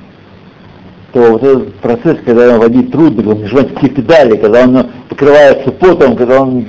то 1.13 1.34
вот 1.34 1.43
этот 1.43 1.75
процесс, 1.75 2.17
когда 2.25 2.53
он 2.53 2.60
водить 2.60 2.91
трудно, 2.91 3.17
когда 3.17 3.36
он 3.36 3.41
нажимает 3.41 3.73
какие 3.73 3.89
педали, 3.89 4.38
когда 4.38 4.63
он 4.63 4.88
покрывается 5.10 5.71
потом, 5.71 6.15
когда 6.15 6.41
он 6.41 6.65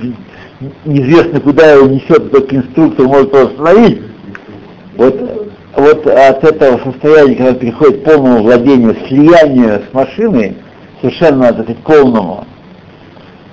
неизвестно 0.85 1.41
куда 1.41 1.73
его 1.73 1.87
несет, 1.87 2.31
только 2.31 2.57
инструктор 2.57 3.07
может 3.07 3.33
его 3.33 3.47
остановить, 3.47 4.03
вот, 4.97 5.15
вот 5.75 6.07
от 6.07 6.45
этого 6.45 6.79
состояния, 6.91 7.35
когда 7.35 7.55
переходит 7.55 8.03
к 8.03 8.05
полному 8.05 8.43
владению, 8.43 8.97
слиянию 9.09 9.83
с 9.89 9.95
машиной, 9.95 10.57
совершенно, 11.01 11.53
так 11.53 11.65
сказать, 11.65 11.79
полному, 11.79 12.47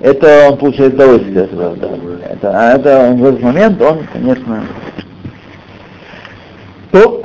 это 0.00 0.48
он 0.50 0.58
получает 0.58 0.94
удовольствие 0.94 1.44
от 1.44 1.52
этого, 1.52 1.76
да. 1.76 1.88
Это, 2.26 2.50
а 2.52 2.72
это 2.74 3.10
он 3.10 3.16
в 3.16 3.24
этот 3.24 3.42
момент, 3.42 3.82
он, 3.82 4.06
конечно, 4.12 4.64
то 6.90 7.22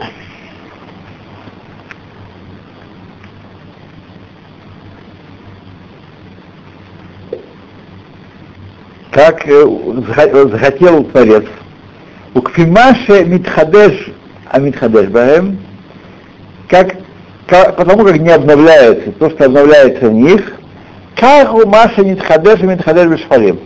как 9.15 9.47
э, 9.47 9.65
захотел 10.51 11.05
Творец. 11.05 11.45
У 12.33 12.41
Кфимаше 12.41 13.23
Митхадеш, 13.23 14.09
а 14.49 14.59
Митхадеш 14.59 15.07
Баем, 15.09 15.57
как, 16.69 16.95
ка- 17.47 17.71
потому 17.73 18.05
как 18.05 18.19
не 18.19 18.29
обновляется 18.29 19.11
то, 19.13 19.29
что 19.29 19.45
обновляется 19.45 20.09
в 20.09 20.13
них, 20.13 20.55
как 21.15 21.53
у 21.53 21.65
Маша 21.67 22.03
Митхадеш 22.03 22.59
и 22.61 22.65
Митхадеш 22.65 23.07
Бешфарим. 23.07 23.59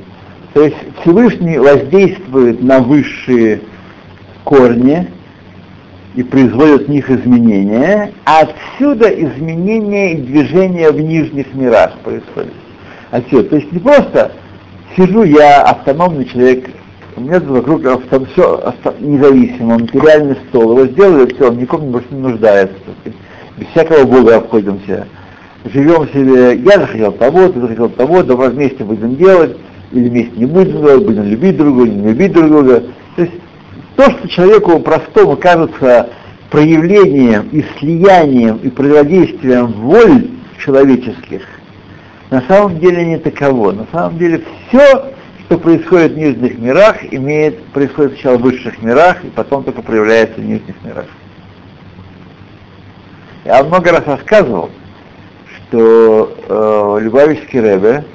То 0.53 0.63
есть 0.63 0.77
Всевышний 1.01 1.57
воздействует 1.57 2.61
на 2.63 2.79
высшие 2.79 3.61
корни 4.43 5.07
и 6.15 6.23
производит 6.23 6.87
в 6.87 6.89
них 6.89 7.09
изменения, 7.09 8.11
а 8.25 8.41
отсюда 8.41 9.09
изменения 9.09 10.13
и 10.13 10.21
движения 10.21 10.91
в 10.91 10.99
нижних 10.99 11.53
мирах 11.53 11.93
происходит. 12.03 12.53
Отсюда. 13.11 13.49
То 13.49 13.55
есть 13.57 13.71
не 13.71 13.79
просто 13.79 14.31
сижу 14.95 15.23
я 15.23 15.61
автономный 15.61 16.25
человек, 16.25 16.69
тут 17.39 17.49
вокруг 17.49 17.85
авто, 17.85 18.25
все 18.25 18.73
независимо, 18.99 19.79
материальный 19.79 20.37
стол, 20.47 20.71
его 20.71 20.85
сделали, 20.87 21.33
все, 21.33 21.49
он 21.49 21.57
никому 21.57 21.89
больше 21.89 22.07
не 22.11 22.21
нуждается, 22.21 22.75
без 23.57 23.67
всякого 23.67 24.05
Бога 24.05 24.37
обходимся. 24.37 25.07
Живем 25.65 26.07
себе, 26.09 26.55
я 26.55 26.79
захотел 26.79 27.11
того, 27.13 27.49
ты 27.49 27.59
захотел 27.59 27.89
того, 27.89 28.23
давай 28.23 28.49
вместе 28.49 28.83
будем 28.83 29.15
делать, 29.17 29.57
или 29.91 30.09
вместе 30.09 30.31
не 30.37 30.45
будем 30.45 30.81
делать, 30.81 31.05
будем 31.05 31.23
любить 31.23 31.57
друг 31.57 31.75
друга, 31.75 31.91
не 31.91 32.07
любить 32.09 32.31
друг 32.31 32.47
друга. 32.47 32.83
То 33.15 33.21
есть 33.23 33.33
то, 33.95 34.09
что 34.09 34.27
человеку 34.29 34.79
простому 34.79 35.35
кажется 35.35 36.09
проявлением 36.49 37.49
и 37.51 37.63
слиянием 37.77 38.57
и 38.63 38.69
противодействием 38.69 39.67
воль 39.73 40.29
человеческих, 40.63 41.41
на 42.29 42.41
самом 42.47 42.79
деле 42.79 43.05
не 43.05 43.17
таково. 43.17 43.71
На 43.71 43.87
самом 43.91 44.17
деле 44.17 44.41
все, 44.67 45.13
что 45.49 45.57
происходит 45.57 46.11
в 46.11 46.17
нижних 46.17 46.59
мирах, 46.59 46.97
имеет, 47.11 47.63
происходит 47.69 48.13
сначала 48.13 48.37
в 48.37 48.41
высших 48.41 48.83
мирах, 48.83 49.25
и 49.25 49.29
потом 49.29 49.63
только 49.63 49.81
проявляется 49.81 50.39
в 50.39 50.45
нижних 50.45 50.75
мирах. 50.83 51.07
Я 53.45 53.63
много 53.63 53.91
раз 53.91 54.05
рассказывал, 54.05 54.69
что 55.71 56.35
э, 56.47 57.03
Любавичский 57.03 57.61
Ребе, 57.61 58.05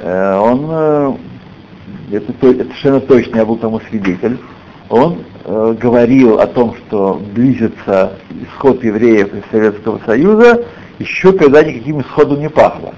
э, 0.00 0.36
он, 0.36 0.66
э, 0.68 1.12
это, 2.16 2.32
то- 2.32 2.50
это 2.50 2.64
совершенно 2.64 3.00
точно, 3.02 3.36
я 3.36 3.46
был 3.46 3.56
тому 3.56 3.78
свидетель, 3.88 4.38
он 4.88 5.22
э, 5.44 5.76
говорил 5.80 6.40
о 6.40 6.48
том, 6.48 6.74
что 6.74 7.22
близится 7.34 8.14
исход 8.48 8.82
евреев 8.82 9.32
из 9.32 9.44
Советского 9.52 10.00
Союза, 10.04 10.64
еще 10.98 11.32
когда 11.34 11.62
никаким 11.62 12.00
исходом 12.00 12.40
не 12.40 12.50
пахло. 12.50 12.94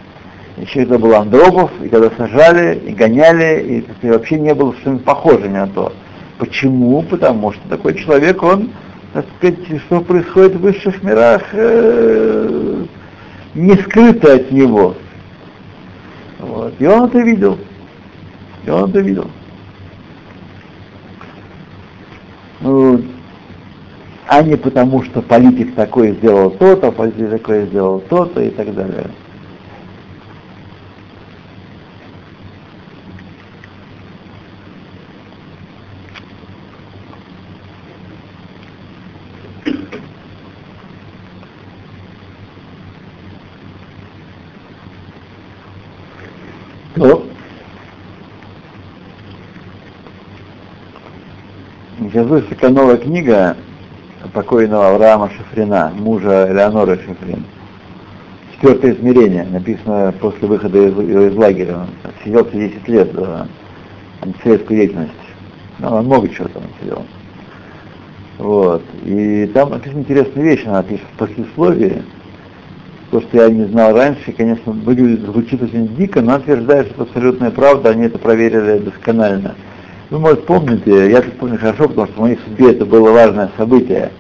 Еще 0.61 0.81
когда 0.81 0.99
был 0.99 1.15
Андропов, 1.15 1.71
и 1.83 1.89
когда 1.89 2.11
сажали, 2.19 2.79
и 2.87 2.93
гоняли, 2.93 3.83
и 4.03 4.07
вообще 4.07 4.39
не 4.39 4.55
было 4.55 4.75
что-нибудь 4.75 5.05
похоже 5.05 5.49
на 5.49 5.67
то. 5.67 5.93
Почему? 6.39 7.03
Потому 7.03 7.53
что 7.53 7.63
такой 7.71 7.95
человек, 7.95 8.43
он, 8.43 8.71
так 9.15 9.25
сказать, 9.39 9.59
что 9.87 10.03
происходит 10.03 10.57
в 10.57 10.61
высших 10.61 11.03
мирах, 11.03 11.43
э, 11.53 12.85
не 13.55 13.75
скрыто 13.75 14.35
от 14.35 14.51
него. 14.51 14.97
Вот. 16.41 16.75
И 16.79 16.87
он 16.87 17.07
это 17.07 17.21
видел. 17.21 17.57
И 18.67 18.71
он 18.71 18.91
это 18.91 19.01
видел. 19.01 19.31
Ну, 22.61 23.03
а 24.27 24.43
не 24.43 24.57
потому, 24.57 25.03
что 25.05 25.23
политик 25.23 25.75
такой 25.75 26.13
сделал 26.13 26.51
то-то, 26.51 26.93
политик 26.93 27.31
такой 27.31 27.67
сделал 27.67 28.01
то-то 28.01 28.43
и 28.43 28.51
так 28.51 28.75
далее. 28.75 29.07
То 47.01 47.25
Сейчас 51.99 52.27
вышла 52.27 52.69
новая 52.69 52.99
книга 52.99 53.57
покойного 54.35 54.91
Авраама 54.91 55.31
Шафрина, 55.31 55.93
мужа 55.97 56.47
Элеоноры 56.51 56.99
Шафрин. 56.99 57.45
Четвертое 58.53 58.93
измерение, 58.93 59.45
написано 59.45 60.13
после 60.21 60.47
выхода 60.47 60.89
из, 60.89 60.99
из 60.99 61.37
лагеря. 61.37 61.79
Он 61.79 61.89
сидел 62.23 62.45
10 62.45 62.89
лет 62.89 63.13
за 63.15 63.49
антисоветскую 64.21 64.81
деятельность. 64.81 65.13
Ну, 65.79 65.89
он 65.89 66.05
много 66.05 66.29
чего 66.29 66.49
там 66.49 66.65
сидел. 66.83 67.07
Вот. 68.37 68.83
И 69.05 69.51
там 69.55 69.71
написана 69.71 70.01
интересная 70.01 70.45
вещь, 70.45 70.67
она 70.67 70.83
пишет 70.83 71.07
в 71.15 71.19
послесловии. 71.19 72.03
То, 73.11 73.21
что 73.21 73.39
я 73.39 73.49
не 73.49 73.65
знал 73.65 73.93
раньше, 73.93 74.33
конечно, 74.33 74.73
выглядит, 74.73 75.23
звучит 75.23 75.61
очень 75.61 75.89
дико, 75.97 76.21
но 76.21 76.37
утверждает, 76.37 76.87
что 76.87 76.95
это 76.95 77.03
абсолютная 77.03 77.51
правда, 77.51 77.91
они 77.91 78.05
это 78.05 78.19
проверили 78.19 78.79
досконально. 78.79 79.57
Вы, 80.11 80.19
может, 80.21 80.45
помните, 80.47 81.11
я 81.11 81.21
тут 81.23 81.35
помню 81.35 81.59
хорошо, 81.59 81.89
потому 81.89 82.07
что 82.07 82.17
в 82.17 82.21
моей 82.21 82.39
судьбе 82.45 82.71
это 82.73 82.87
было 82.87 83.11
важное 83.11 83.51
событие, 83.57 84.13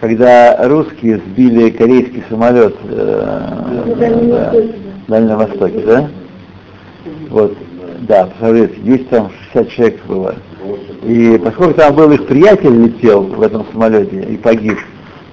когда 0.00 0.68
русские 0.68 1.18
сбили 1.18 1.70
корейский 1.70 2.22
самолет 2.28 2.76
э, 2.84 3.40
да, 3.98 4.52
в 4.52 5.10
Дальнем 5.10 5.36
Востоке, 5.36 5.80
да? 5.80 6.08
Вот, 7.30 7.56
да, 8.00 8.26
посмотрите, 8.26 8.74
есть 8.84 9.08
там 9.08 9.30
60 9.52 9.70
человек 9.70 10.06
было. 10.06 10.34
И 11.02 11.40
поскольку 11.42 11.74
там 11.74 11.94
был 11.94 12.10
их 12.12 12.26
приятель 12.26 12.84
летел 12.84 13.22
в 13.22 13.42
этом 13.42 13.66
самолете 13.72 14.22
и 14.22 14.36
погиб, 14.36 14.78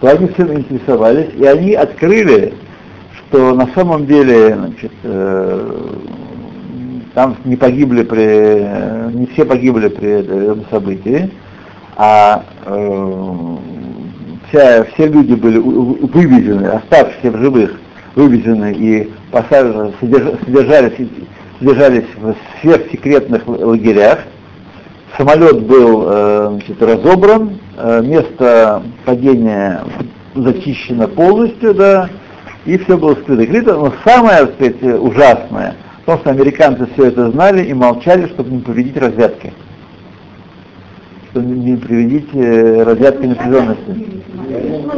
то 0.02 0.10
они 0.10 0.28
всем 0.30 0.54
интересовались, 0.54 1.30
и 1.36 1.46
они 1.46 1.74
открыли, 1.74 2.54
что 3.28 3.54
на 3.56 3.68
самом 3.74 4.06
деле 4.06 4.56
значит, 4.56 4.92
э, 5.04 5.94
там 7.14 7.38
не 7.46 7.56
погибли 7.56 8.04
при, 8.04 9.16
не 9.18 9.26
все 9.28 9.46
погибли 9.46 9.88
при 9.88 10.10
этом 10.10 10.66
событии, 10.70 11.32
а 11.96 12.44
э, 12.66 13.56
вся, 14.50 14.84
все 14.84 15.08
люди 15.08 15.34
были 15.34 15.58
вывезены, 15.58 16.68
оставшиеся 16.68 17.32
в 17.32 17.38
живых, 17.38 17.80
вывезены 18.16 18.74
и 18.74 19.12
посажены, 19.32 19.94
содержались, 20.00 20.94
содержались 21.60 22.06
в 22.18 22.36
сверхсекретных 22.62 23.48
лагерях. 23.48 24.20
Самолет 25.18 25.62
был 25.62 26.04
э, 26.06 26.50
значит, 26.52 26.82
разобран, 26.82 27.58
э, 27.78 28.02
место 28.04 28.84
падения 29.06 29.82
зачищено 30.36 31.08
полностью, 31.08 31.74
да, 31.74 32.10
и 32.66 32.78
все 32.78 32.98
было 32.98 33.16
скрыто. 33.16 33.76
Но 33.76 33.94
самое, 34.04 34.46
так 34.46 34.56
сказать, 34.56 35.00
ужасное, 35.00 35.76
в 36.02 36.06
том, 36.06 36.20
что 36.20 36.30
американцы 36.32 36.88
все 36.94 37.06
это 37.06 37.32
знали 37.32 37.64
и 37.66 37.74
молчали, 37.74 38.28
чтобы 38.28 38.52
не 38.52 38.60
повредить 38.60 38.98
разведки. 38.98 39.54
Чтобы 41.32 41.48
не 41.48 41.76
приведить 41.76 42.30
э, 42.34 42.84
разведки 42.84 43.26
напряженности. 43.26 44.16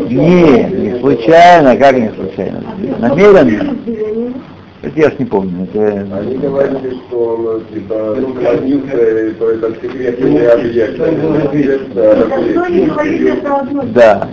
Не, 0.10 0.63
не 0.63 0.99
случайно, 0.99 1.75
как 1.77 1.95
не 1.95 2.12
случайно? 2.12 2.63
Намеренно. 2.99 3.75
Это 4.84 4.99
я 4.99 5.10
ж 5.10 5.13
не 5.17 5.25
помню. 5.25 5.63
Это... 5.63 6.06
Они 6.17 6.38
говорили, 6.38 6.97
что 7.08 7.36
он 7.36 7.65
типа 7.73 8.15
наклонился, 8.15 9.34
то 9.39 9.49
это 9.49 9.73
секретный 9.82 10.47
объект. 10.51 10.99
Да. 13.93 14.27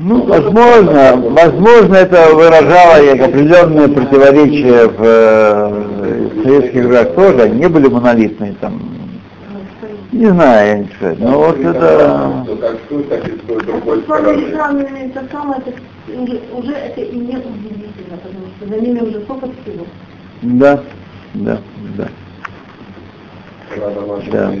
Ну, 0.00 0.26
возможно, 0.26 1.16
возможно, 1.16 1.96
это 1.96 2.32
выражало 2.32 3.16
как 3.16 3.28
определенное 3.30 3.88
противоречие 3.88 4.86
в 4.86 5.02
э, 5.02 6.28
советских 6.44 6.84
играх 6.84 7.14
тоже, 7.14 7.42
они 7.42 7.58
не 7.58 7.68
были 7.68 7.88
монолитные 7.88 8.54
там. 8.60 8.80
Не 10.12 10.26
знаю, 10.26 10.68
я 10.68 10.78
не 10.78 10.88
знаю, 11.00 11.16
но 11.18 11.38
вот 11.38 11.58
это... 11.58 12.46
Это 15.08 15.24
самое, 15.32 15.60
уже, 16.16 16.40
уже 16.52 16.72
это 16.72 17.00
и 17.00 17.16
не 17.16 17.36
удивительно, 17.36 18.18
потому 18.22 18.46
что 18.56 18.68
за 18.68 18.80
ними 18.80 19.00
уже 19.00 19.20
сколько 19.22 19.46
всего. 19.46 19.84
Да, 20.42 20.80
да, 21.34 21.58
да. 21.96 22.08
Да. 24.30 24.54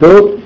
Тут 0.00 0.40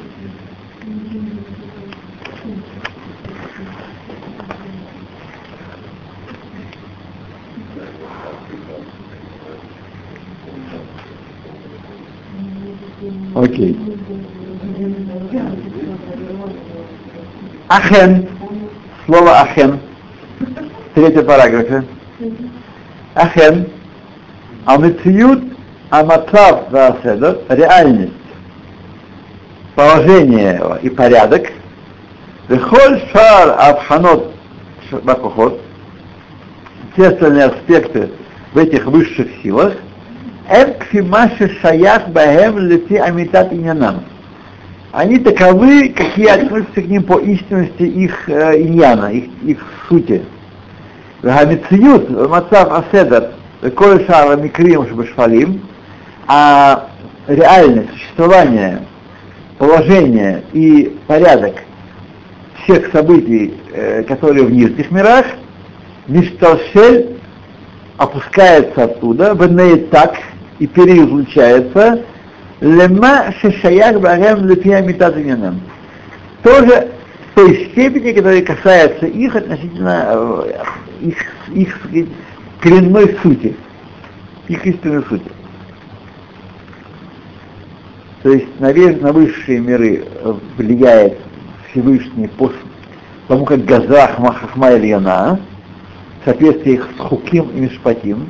Окей. 13.52 13.78
Ахен, 17.68 18.28
слово 19.04 19.40
ахен, 19.40 19.78
в 20.40 20.94
третьем 20.94 21.26
параграфе. 21.26 21.84
Ахен, 23.14 23.68
амициют 24.64 25.42
амацав 25.90 26.70
васеда, 26.70 27.42
реальность, 27.50 28.12
положение 29.74 30.78
и 30.80 30.88
порядок, 30.88 31.52
Вехоль 32.48 33.02
шар 33.12 33.54
абханот 33.58 34.32
бакухот, 35.02 35.60
все 36.94 37.08
остальные 37.08 37.44
аспекты 37.44 38.10
в 38.54 38.58
этих 38.58 38.86
высших 38.86 39.28
силах, 39.42 39.74
эм 40.48 40.74
кфимаши 40.74 41.58
шаях 41.60 42.08
баhem 42.08 42.58
лети 42.58 42.96
амитат 42.96 43.52
инянам. 43.52 44.04
Они 44.92 45.18
таковы, 45.18 45.88
какие 45.88 46.26
относятся 46.26 46.82
к 46.82 46.86
ним 46.86 47.04
по 47.04 47.18
истинности 47.18 47.82
их 47.82 48.28
э, 48.28 48.60
иньяна, 48.60 49.06
их, 49.06 49.24
их 49.42 49.58
сути. 49.88 50.22
Гамициют, 51.22 52.10
мацав 52.10 52.70
аседер, 52.72 53.30
коль 53.74 54.04
шара 54.06 54.36
микрим 54.36 54.86
шбашфалим, 54.88 55.62
а 56.26 56.88
реальное 57.26 57.86
существование, 57.92 58.82
положение 59.56 60.42
и 60.52 60.98
порядок 61.06 61.54
всех 62.64 62.90
событий, 62.92 63.54
которые 64.08 64.44
в 64.44 64.50
нижних 64.50 64.90
мирах, 64.90 65.26
Ништалшель 66.08 67.16
опускается 67.96 68.84
оттуда, 68.84 69.34
в 69.34 69.78
так 69.90 70.16
и 70.62 70.66
переизлучается, 70.68 72.04
лема 72.60 73.32
шешаях 73.40 74.00
багем 74.00 74.46
лепия 74.46 74.80
метадынянам. 74.80 75.60
Тоже 76.44 76.88
в 77.30 77.34
той 77.34 77.66
степени, 77.66 78.12
которая 78.12 78.42
касается 78.42 79.06
их 79.06 79.34
относительно 79.34 80.06
э, 80.08 80.52
их, 81.00 81.16
их 81.52 81.80
коренной 82.60 83.16
сути, 83.24 83.56
их 84.46 84.64
истинной 84.64 85.02
сути. 85.02 85.32
То 88.22 88.30
есть 88.30 88.60
на, 88.60 88.72
на 88.72 89.12
высшие 89.12 89.58
миры 89.58 90.04
влияет 90.56 91.18
Всевышний 91.70 92.28
по 92.28 92.52
тому, 93.26 93.44
как 93.46 93.64
Газах 93.64 94.16
Махахма 94.20 94.76
Ильяна, 94.76 95.40
в 96.20 96.24
соответствии 96.24 96.76
с 96.76 97.00
Хуким 97.00 97.50
и 97.50 97.62
Мишпатим, 97.62 98.28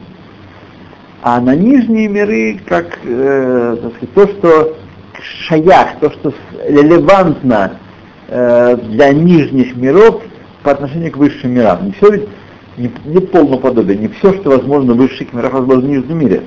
а 1.23 1.41
на 1.41 1.55
нижние 1.55 2.09
миры, 2.09 2.61
как 2.67 2.99
э, 3.05 3.77
сказать, 3.79 4.13
то, 4.15 4.27
что 4.27 4.77
шаях, 5.47 6.01
то, 6.01 6.11
что 6.11 6.35
релевантно 6.67 7.79
э, 8.27 8.77
для 8.77 9.13
нижних 9.13 9.77
миров 9.77 10.21
по 10.65 10.73
отношению 10.73 11.13
к 11.13 11.17
высшим 11.17 11.53
мирам. 11.53 11.87
Не 11.87 11.93
все 11.93 12.11
ведь, 12.11 12.29
не, 12.77 12.91
не 13.05 13.21
полное 13.21 13.59
подобие, 13.59 13.99
не 13.99 14.09
все, 14.09 14.35
что 14.35 14.51
возможно 14.51 14.95
в 14.95 14.97
высших 14.97 15.33
мирах, 15.33 15.53
возможно 15.53 15.83
в 15.83 15.91
нижнем 15.91 16.19
мире. 16.19 16.43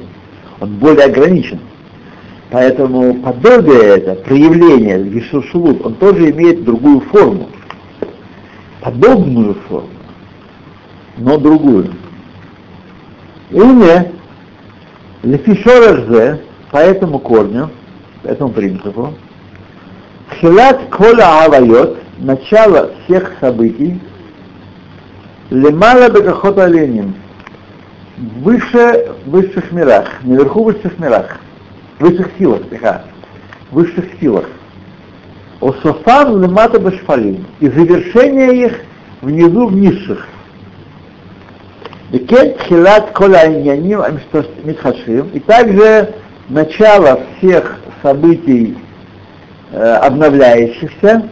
Он 0.60 0.70
более 0.76 1.06
ограничен. 1.06 1.60
Поэтому 2.52 3.16
подобие 3.16 3.98
это, 3.98 4.16
проявление 4.16 5.04
Гишушулут, 5.04 5.86
он 5.86 5.96
тоже 5.96 6.32
имеет 6.32 6.66
другую 6.66 7.00
форму. 7.00 7.50
Подобную 8.82 9.56
форму, 9.68 9.90
но 11.18 11.38
другую. 11.38 11.92
И 13.50 13.60
не 15.26 15.32
Лефишорерзе, 15.34 16.42
по 16.72 16.78
этому 16.78 17.20
корню, 17.20 17.70
по 18.24 18.28
этому 18.28 18.52
принципу, 18.52 19.14
Хилат 20.40 20.90
кола 20.90 21.46
авайот, 21.46 21.98
начало 22.20 22.92
всех 23.04 23.34
событий, 23.40 24.00
лемала 25.50 26.10
бекахот 26.10 26.58
оленин, 26.60 27.16
выше 28.18 29.12
высших 29.26 29.72
мирах, 29.72 30.08
наверху 30.24 30.64
высших 30.64 30.98
мирах, 31.00 31.38
высших 32.00 32.30
силах, 32.38 32.70
тихо, 32.70 33.04
высших 33.72 34.06
силах. 34.20 34.46
Ософан 35.62 36.42
лемата 36.42 36.80
башфалим, 36.80 37.46
и 37.60 37.68
завершение 37.68 38.66
их 38.68 38.80
внизу 39.22 39.68
в 39.68 39.76
низших. 39.76 40.28
Хилат 42.20 43.12
Кола 43.12 43.40
Аньяним 43.40 44.02
Митхашим. 44.64 45.30
И 45.34 45.40
также 45.40 46.14
начало 46.50 47.22
всех 47.38 47.80
событий 48.02 48.78
э, 49.72 49.94
обновляющихся. 49.96 51.30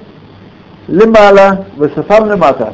Лемала, 0.88 1.65
высофам 1.78 2.30
лемата. 2.30 2.74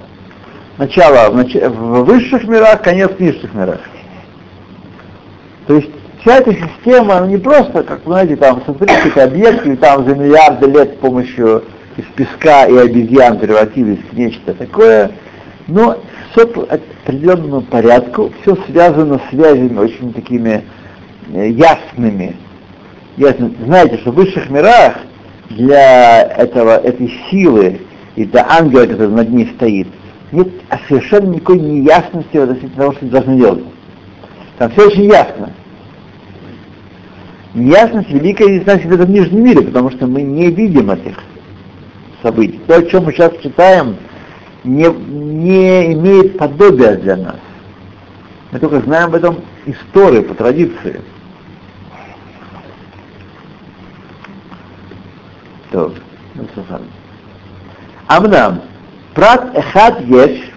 Начало 0.77 1.29
в 1.29 2.03
высших 2.05 2.45
мирах, 2.45 2.81
конец 2.81 3.11
в 3.11 3.19
низших 3.19 3.53
мирах. 3.53 3.79
То 5.67 5.75
есть 5.75 5.89
вся 6.21 6.37
эта 6.37 6.53
система, 6.53 7.19
не 7.27 7.37
просто, 7.37 7.83
как 7.83 8.05
вы 8.05 8.13
знаете, 8.13 8.35
там 8.37 8.61
смотрите 8.65 9.21
объекты, 9.21 9.75
там 9.77 10.07
за 10.07 10.15
миллиарды 10.15 10.67
лет 10.67 10.95
с 10.95 10.97
помощью 10.97 11.63
из 11.97 12.05
песка 12.15 12.65
и 12.65 12.75
обезьян 12.77 13.37
превратились 13.37 13.99
в 14.11 14.17
нечто 14.17 14.53
такое, 14.53 15.11
но 15.67 15.97
все 16.39 16.47
по 16.47 16.61
определенному 16.63 17.61
порядку, 17.61 18.31
все 18.41 18.55
связано 18.67 19.19
связями 19.29 19.77
очень 19.77 20.13
такими 20.13 20.63
э, 21.33 21.49
ясными. 21.49 22.35
Ясно. 23.17 23.51
Знаете, 23.65 23.97
что 23.97 24.11
в 24.11 24.15
высших 24.15 24.49
мирах 24.49 24.97
для 25.49 26.21
этого, 26.23 26.77
этой 26.77 27.11
силы 27.29 27.81
и 28.15 28.25
для 28.25 28.45
ангела, 28.49 28.85
который 28.85 29.09
над 29.09 29.29
ней 29.29 29.51
стоит, 29.55 29.87
нет 30.31 30.47
совершенно 30.87 31.27
никакой 31.27 31.59
неясности 31.59 32.37
относительно 32.37 32.75
того, 32.75 32.93
что 32.93 33.05
должны 33.07 33.37
делать. 33.37 33.63
Там 34.57 34.71
все 34.71 34.87
очень 34.87 35.05
ясно. 35.05 35.51
Неясность 37.53 38.11
великая 38.11 38.47
не 38.47 38.59
значит 38.59 38.85
в 38.85 38.93
этом 38.93 39.11
нижнем 39.11 39.43
мире, 39.43 39.61
потому 39.61 39.89
что 39.91 40.05
мы 40.07 40.21
не 40.21 40.51
видим 40.51 40.91
этих 40.91 41.17
событий. 42.21 42.59
То, 42.67 42.77
о 42.77 42.83
чем 42.83 43.05
мы 43.05 43.11
сейчас 43.11 43.33
читаем, 43.41 43.97
не, 44.63 44.87
не 44.87 45.93
имеет 45.93 46.37
подобия 46.37 46.95
для 46.95 47.17
нас. 47.17 47.35
Мы 48.51 48.59
только 48.59 48.79
знаем 48.81 49.09
об 49.09 49.15
этом 49.15 49.43
истории, 49.65 50.21
по 50.21 50.33
традиции. 50.33 51.01
То, 55.71 55.93
ну, 56.33 56.47
Амнам, 58.07 58.61
прат 59.13 59.55
эхад 59.55 60.01
еш, 60.01 60.51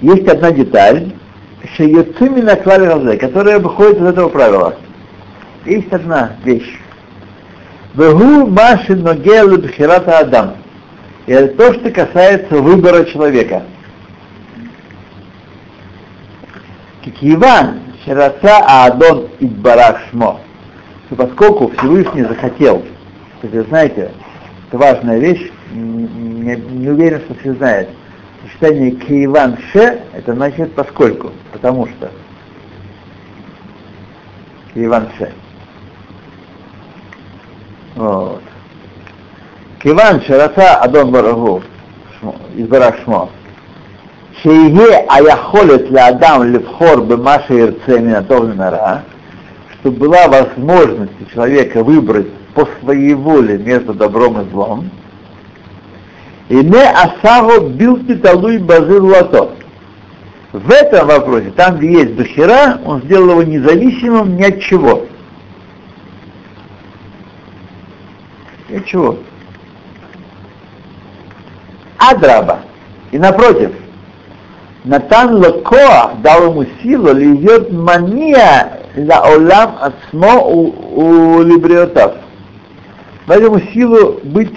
есть 0.00 0.26
одна 0.28 0.50
деталь, 0.50 1.12
шеюцимина 1.76 2.56
клали 2.56 3.16
которая 3.18 3.58
выходит 3.58 3.98
из 3.98 4.06
этого 4.06 4.30
правила. 4.30 4.76
Есть 5.66 5.92
одна 5.92 6.36
вещь. 6.42 6.80
Вегу 7.94 8.46
машин 8.46 9.02
ногел 9.02 9.56
бхирата 9.58 10.18
адам. 10.18 10.54
И 11.26 11.32
это 11.32 11.56
то, 11.56 11.74
что 11.74 11.90
касается 11.90 12.56
выбора 12.56 13.04
человека. 13.04 13.62
Кикиван 17.02 17.80
шираца 18.04 18.58
Аадон 18.66 19.28
Идбарах 19.40 20.00
Шмо. 20.10 20.40
Поскольку 21.16 21.68
Всевышний 21.68 22.22
захотел, 22.22 22.84
вы 23.42 23.62
знаете, 23.64 24.10
это 24.68 24.78
важная 24.78 25.18
вещь, 25.18 25.50
не, 25.72 26.56
не 26.56 26.88
уверен, 26.88 27.20
что 27.20 27.34
все 27.34 27.54
знают. 27.54 27.88
Сочетание 28.42 28.90
Киеван 28.90 29.56
Ше, 29.72 30.00
это 30.12 30.34
значит 30.34 30.74
поскольку, 30.74 31.32
потому 31.52 31.86
что. 31.86 32.10
Киеван 34.74 35.08
Ше. 35.18 35.32
Вот. 37.94 38.42
כיוון 39.83 40.21
שרצה 40.21 40.83
אדון 40.83 41.11
ברוך 41.11 41.37
הוא, 41.37 41.59
יתברך 42.55 42.95
שמו, 43.05 43.27
שיהיה 44.41 44.99
היכולת 45.09 45.81
לאדם 45.89 46.53
לבחור 46.53 46.95
במה 46.95 47.35
שירצה 47.47 48.01
מן 48.01 48.13
הטוב 48.15 48.45
מן 48.45 48.61
הרע, 48.61 48.97
чтобы 49.81 50.07
была 50.07 50.27
возможность 50.27 51.13
у 51.21 51.33
человека 51.33 51.83
выбрать 51.83 52.27
по 52.53 52.67
своей 52.81 53.13
воле 53.13 53.57
между 53.57 53.93
добром 53.93 54.41
и 54.41 54.49
злом, 54.49 54.89
и 56.49 56.55
не 56.55 56.83
асагу 56.83 57.67
билти 57.69 58.15
талуй 58.15 58.57
базил 58.57 59.05
лото. 59.05 59.53
В 60.51 60.71
этом 60.71 61.07
вопросе, 61.07 61.51
там, 61.55 61.77
где 61.77 61.91
есть 61.91 62.15
духера, 62.15 62.79
он 62.83 63.03
сделал 63.03 63.29
его 63.29 63.43
независимым 63.43 64.35
ни 64.35 64.43
от 64.43 64.59
чего. 64.61 65.05
Ни 68.67 68.77
от 68.77 68.85
чего. 68.85 69.19
Адраба. 72.10 72.60
И 73.12 73.18
напротив, 73.18 73.72
Натан 74.84 75.36
Лакоа 75.36 76.14
дал 76.22 76.50
ему 76.50 76.66
силу 76.82 77.12
льет 77.14 77.72
мания 77.72 78.80
ла 78.96 79.22
олам 79.32 79.78
ацмо 79.80 80.46
у 80.46 81.42
либриотав. 81.42 82.16
Дал 83.26 83.40
ему 83.40 83.60
силу 83.72 84.20
быть 84.24 84.52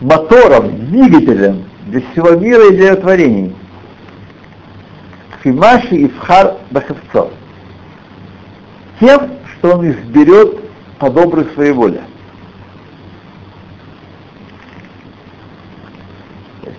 мотором, 0.00 0.76
двигателем 0.86 1.64
для 1.86 2.00
всего 2.00 2.30
мира 2.30 2.68
и 2.68 2.76
для 2.76 2.96
творений. 2.96 3.54
Фимаши 5.42 5.94
и 5.94 6.08
Фхар 6.08 6.56
Бахевцо. 6.70 7.30
Тем, 9.00 9.30
что 9.52 9.76
он 9.76 9.90
изберет 9.90 10.58
по 10.98 11.10
доброй 11.10 11.46
своей 11.54 11.72
воле. 11.72 12.02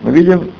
Мы 0.03 0.11
видим, 0.11 0.51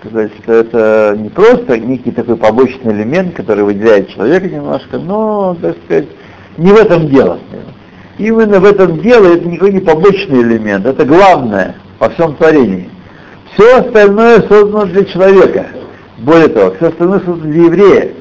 сказать, 0.00 0.30
что 0.42 0.52
это 0.52 1.16
не 1.18 1.30
просто 1.30 1.78
некий 1.78 2.10
такой 2.10 2.36
побочный 2.36 2.92
элемент, 2.92 3.34
который 3.34 3.64
выделяет 3.64 4.10
человека 4.10 4.46
немножко, 4.46 4.98
но, 4.98 5.56
так 5.60 5.76
сказать, 5.84 6.08
не 6.56 6.70
в 6.70 6.76
этом 6.76 7.08
дело. 7.08 7.38
Именно 8.18 8.60
в 8.60 8.64
этом 8.64 9.00
дело 9.00 9.34
это 9.34 9.48
никакой 9.48 9.72
не 9.72 9.80
побочный 9.80 10.42
элемент, 10.42 10.86
это 10.86 11.04
главное 11.04 11.74
во 11.98 12.10
всем 12.10 12.36
творении. 12.36 12.88
Все 13.54 13.78
остальное 13.78 14.42
создано 14.42 14.84
для 14.84 15.04
человека. 15.04 15.66
Более 16.18 16.48
того, 16.48 16.74
все 16.76 16.88
остальное 16.88 17.20
создано 17.20 17.50
для 17.50 17.64
еврея. 17.64 18.12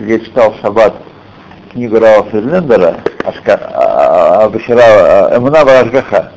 Я 0.00 0.18
читал 0.18 0.52
в 0.52 0.60
Шаббат 0.60 0.94
книгу 1.72 1.98
Рава 1.98 2.24
Фридлендера 2.24 2.96
Абашира 3.24 5.36
Эмуна 5.36 5.64
Барашгаха. 5.64 6.32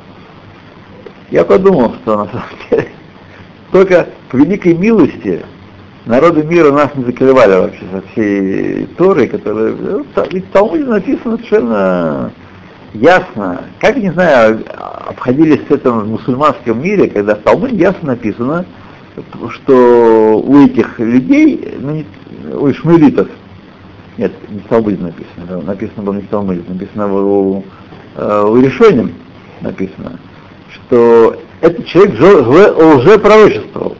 Я 1.30 1.44
подумал, 1.44 1.94
что 2.02 2.16
на 2.16 2.26
самом 2.26 2.48
деле 2.70 2.88
только 3.72 4.06
по 4.30 4.36
великой 4.36 4.74
милости 4.74 5.44
народы 6.04 6.44
мира 6.44 6.70
нас 6.70 6.94
не 6.94 7.04
закрывали 7.04 7.54
вообще 7.54 7.82
со 7.90 8.02
всей 8.12 8.86
Торой, 8.96 9.26
которая... 9.26 9.74
Ну, 9.74 10.06
ведь 10.30 10.46
в 10.46 10.50
Талмуде 10.50 10.84
написано 10.84 11.36
совершенно 11.36 12.32
ясно, 12.94 13.62
как, 13.80 13.96
не 13.96 14.12
знаю, 14.12 14.64
обходились 15.08 15.60
с 15.68 15.70
этим 15.70 16.00
в 16.00 16.08
мусульманском 16.08 16.80
мире, 16.80 17.08
когда 17.08 17.34
в 17.34 17.40
Талмуде 17.40 17.76
ясно 17.76 18.08
написано, 18.08 18.64
что 19.50 20.40
у 20.44 20.64
этих 20.64 20.98
людей, 21.00 21.74
ну, 21.80 21.92
не, 21.92 22.06
у 22.54 22.72
шмелитов, 22.72 23.28
нет, 24.16 24.32
не 24.48 24.60
в 24.60 24.68
Талмуде 24.68 25.02
написано, 25.02 25.62
написано 25.62 26.02
было 26.02 26.14
не 26.14 26.22
в 26.22 26.28
Талмуде, 26.28 26.62
написано 26.68 27.12
у, 27.12 27.64
э, 28.14 28.44
у 28.46 28.60
решением 28.60 29.12
написано, 29.60 30.18
что 30.76 31.36
этот 31.60 31.86
человек 31.86 32.18
уже 32.78 33.18
пророчествовал. 33.18 33.96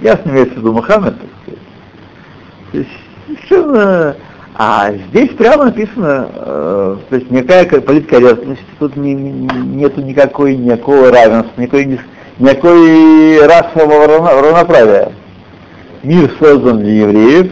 Ясно 0.00 0.30
имеется 0.30 0.54
в 0.54 0.58
виду 0.58 0.72
Мухаммед. 0.72 1.14
То 2.72 2.78
есть, 2.78 2.90
совершенно... 3.26 4.16
А 4.56 4.92
здесь 5.08 5.30
прямо 5.30 5.64
написано, 5.64 6.28
э, 6.32 6.96
то 7.08 7.16
есть 7.16 7.28
никакая 7.28 7.80
политкорректность, 7.80 8.62
тут 8.78 8.94
не, 8.94 9.12
не, 9.12 9.48
нету 9.48 10.00
никакой, 10.00 10.56
никакого 10.56 11.10
равенства, 11.10 11.60
никакой, 11.60 11.98
никакой 12.38 13.44
расового 13.46 14.06
равноправия. 14.06 15.10
Мир 16.04 16.30
создан 16.38 16.78
для 16.78 16.92
евреев, 16.92 17.50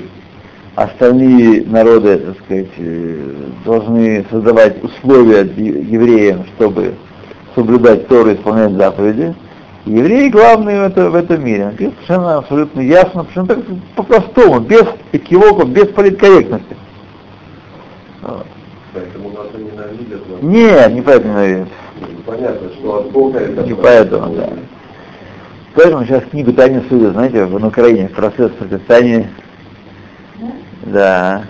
остальные 0.77 1.65
народы, 1.67 2.19
так 2.19 2.37
сказать, 2.45 2.71
э, 2.77 3.35
должны 3.65 4.25
создавать 4.31 4.85
условия 4.85 5.43
евреям, 5.43 6.45
чтобы 6.55 6.95
соблюдать 7.55 8.09
Тору 8.09 8.33
исполнять 8.33 8.73
заповеди. 8.73 9.35
Евреи 9.85 10.29
главные 10.29 10.81
в, 10.81 10.85
это, 10.85 11.11
в 11.11 11.15
этом 11.15 11.45
мире. 11.45 11.67
Написано 11.67 11.95
совершенно 11.97 12.39
абсолютно 12.39 12.81
ясно, 12.81 13.23
совершенно 13.23 13.47
так, 13.49 13.59
по-простому, 13.97 14.61
без 14.61 14.85
экивоков, 15.13 15.71
без 15.71 15.89
политкорректности. 15.89 16.77
Поэтому 18.95 19.31
нас 19.31 19.47
и 19.55 19.63
ненавидят. 19.63 20.43
Не, 20.43 20.95
не 20.95 21.03
поэтому 21.03 21.33
ненавидят. 21.33 21.69
Понятно, 22.27 22.69
что 22.79 22.99
от 22.99 23.11
Бога 23.11 23.39
это... 23.41 23.63
Не 23.63 23.75
поэтому, 23.75 24.35
да. 24.37 24.51
Поэтому 25.75 26.05
сейчас 26.05 26.25
книгу 26.31 26.53
Тайны 26.53 26.85
Суда, 26.89 27.11
знаете, 27.13 27.47
в, 27.47 27.67
Украине 27.67 28.09
процесс 28.09 28.53
протестания. 28.53 29.31
Да. 30.83 31.45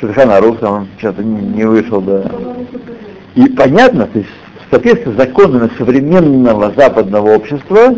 Шерхан 0.00 0.30
Арух 0.30 0.58
там 0.58 0.88
что-то 0.98 1.22
не, 1.22 1.40
не 1.40 1.64
вышел, 1.64 2.00
да. 2.00 2.24
И 3.34 3.46
понятно, 3.50 4.06
то 4.06 4.18
есть 4.18 4.30
соответственно 4.70 5.16
законами 5.16 5.70
современного 5.78 6.72
западного 6.76 7.34
общества, 7.34 7.94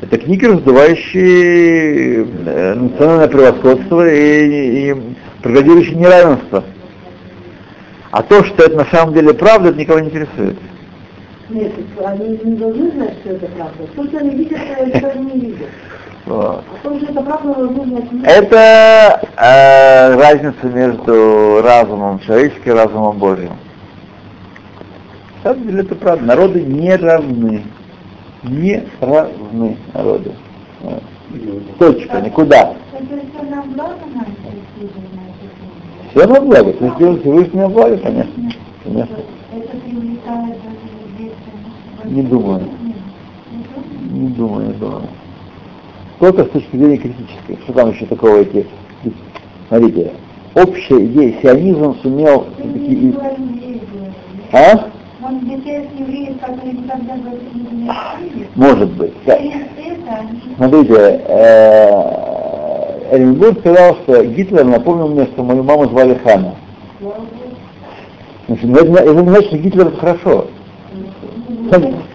это 0.00 0.16
книги, 0.18 0.44
раздувающие 0.44 2.24
э, 2.24 2.74
национальное 2.74 3.28
превосходство 3.28 4.08
и, 4.08 4.90
и 4.90 4.96
проградирующие 5.42 5.96
неравенство. 5.96 6.64
А 8.10 8.22
то, 8.22 8.44
что 8.44 8.64
это 8.64 8.76
на 8.76 8.86
самом 8.86 9.12
деле 9.12 9.34
правда, 9.34 9.70
это 9.70 9.78
никого 9.78 9.98
не 10.00 10.08
интересует. 10.08 10.56
Нет, 11.50 11.72
они 12.04 12.38
не 12.44 12.56
должны 12.56 12.90
знать, 12.92 13.14
что 13.20 13.30
это 13.30 13.46
правда. 13.46 13.86
То, 13.96 14.04
что 14.04 14.18
они 14.18 14.30
видят, 14.30 14.58
это 14.78 15.08
они 15.08 15.32
не 15.32 15.40
видят. 15.40 15.68
Вот. 16.26 16.62
А 16.62 16.64
то, 16.82 16.98
что 16.98 17.06
это 17.10 17.22
правда, 17.22 17.84
не 17.84 18.24
Это 18.24 19.20
э, 19.36 20.14
разница 20.14 20.66
между 20.66 21.60
разумом 21.62 22.20
человеческим 22.20 22.72
и 22.72 22.74
разумом 22.74 23.18
Божьим. 23.18 23.52
На 25.44 25.50
самом 25.50 25.66
деле 25.66 25.80
это 25.80 25.94
правда. 25.94 26.24
Народы 26.24 26.62
не 26.62 26.94
равны. 26.96 27.62
Не 28.42 28.82
равны 29.00 29.76
народы. 29.94 30.32
Вот. 30.80 31.02
Точка, 31.78 32.20
никуда. 32.20 32.74
Все 36.10 36.26
на 36.26 36.40
благо. 36.40 36.72
Ты 36.72 36.90
сделал 36.96 37.18
Всевышнее 37.18 37.68
благо, 37.68 37.98
конечно. 37.98 38.52
конечно. 38.84 39.16
Не 42.04 42.22
думаю. 42.22 42.68
Не 44.10 44.28
думаю, 44.28 44.66
не 44.68 44.72
думаю. 44.74 45.08
Только 46.18 46.44
с 46.44 46.50
точки 46.50 46.76
зрения 46.76 46.96
критической. 46.96 47.58
Что 47.64 47.72
там 47.74 47.90
еще 47.90 48.06
такого 48.06 48.40
эти... 48.40 48.66
Смотрите, 49.68 50.12
общая 50.54 51.04
идея, 51.04 51.40
сионизм 51.40 51.94
сумел 52.02 52.46
А? 54.52 54.90
Он 55.20 55.40
детей 55.40 55.88
евреев, 55.98 56.40
которые 56.40 56.72
никогда 56.74 57.14
в 57.14 57.26
это 57.26 57.44
не 57.54 57.84
знали. 57.84 58.48
Может 58.54 58.92
быть. 58.92 59.12
Смотрите, 60.56 61.22
э, 61.26 63.16
Эренбург 63.16 63.58
сказал, 63.60 63.96
что 63.96 64.24
Гитлер 64.24 64.64
напомнил 64.64 65.08
мне, 65.08 65.24
что 65.26 65.42
мою 65.42 65.64
маму 65.64 65.86
звали 65.86 66.14
Хана. 66.22 66.54
Значит, 68.46 68.76
это, 68.76 69.14
не 69.14 69.28
значит, 69.28 69.48
что 69.48 69.58
Гитлер 69.58 69.86
это 69.88 69.96
хорошо. 69.96 70.46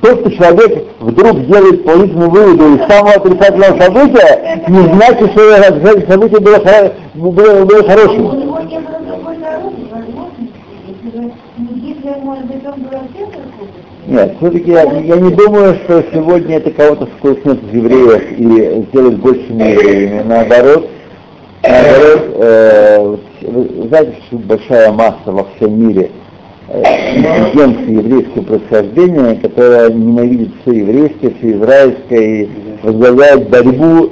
То, 0.02 0.18
что 0.18 0.32
человек 0.32 0.86
вдруг 1.00 1.46
делает 1.46 1.84
положительные 1.86 2.30
выводы 2.30 2.76
из 2.76 2.88
самого 2.88 3.14
отрицательного 3.14 3.80
события, 3.80 4.64
не 4.68 4.82
значит, 4.94 5.32
что 5.32 5.42
это 5.52 6.12
событие 6.12 6.40
было, 6.40 6.92
было, 7.14 7.66
было 7.66 7.84
хорошим. 7.84 8.40
него 8.40 8.60
не 8.62 8.80
было 8.80 9.00
другой 9.00 9.38
дороги, 9.38 9.88
возможности. 9.92 10.54
Если 10.88 11.18
бы 11.18 11.32
не 11.58 11.80
Гитлер, 11.82 12.13
Нет, 14.08 14.36
все-таки 14.38 14.72
я, 14.72 14.84
я 14.84 15.16
не 15.18 15.32
думаю, 15.32 15.76
что 15.84 16.04
сегодня 16.14 16.58
это 16.58 16.72
кого-то 16.72 17.08
сколыхнет 17.18 17.64
из 17.64 17.74
евреев 17.74 18.32
и 18.38 18.86
сделает 18.90 19.20
большими 19.20 19.64
евреями. 19.72 20.24
Наоборот, 20.24 20.90
наоборот, 21.64 22.22
э, 22.36 23.18
вы 23.42 23.88
знаете, 23.88 24.16
что 24.28 24.38
большая 24.38 24.92
масса 24.92 25.32
во 25.32 25.48
всем 25.56 25.88
мире 25.88 26.12
э, 26.68 26.82
интеллигенции 27.16 27.94
еврейского 27.94 28.44
происхождения, 28.44 29.36
которая 29.36 29.90
ненавидит 29.92 30.52
все 30.62 30.78
еврейское, 30.80 31.34
все 31.40 31.52
израильское 31.54 32.44
и 32.44 32.50
возглавляет 32.84 33.50
борьбу 33.50 34.10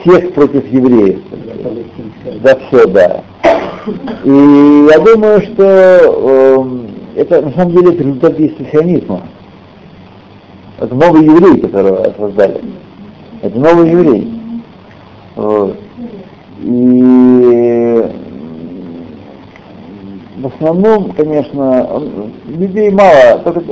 всех 0.00 0.32
против 0.32 0.70
евреев. 0.72 1.20
За 2.42 2.58
все, 2.68 2.86
да. 2.86 3.22
И 4.24 4.86
я 4.90 4.98
думаю, 4.98 5.42
что 5.42 5.62
эм, 6.62 6.93
это 7.16 7.42
на 7.42 7.52
самом 7.52 7.72
деле 7.72 7.94
это 7.94 8.02
результат 8.02 8.36
действия 8.36 8.68
сионизма. 8.72 9.22
Это 10.78 10.94
новый 10.94 11.24
еврей, 11.24 11.60
которого 11.60 12.12
создали. 12.18 12.60
Это 13.42 13.58
новый 13.58 13.90
еврей. 13.90 14.40
Вот. 15.36 15.76
И 16.60 18.04
в 20.36 20.46
основном, 20.46 21.12
конечно, 21.12 21.84
он- 21.84 22.32
людей 22.46 22.90
мало, 22.90 23.38
только 23.44 23.62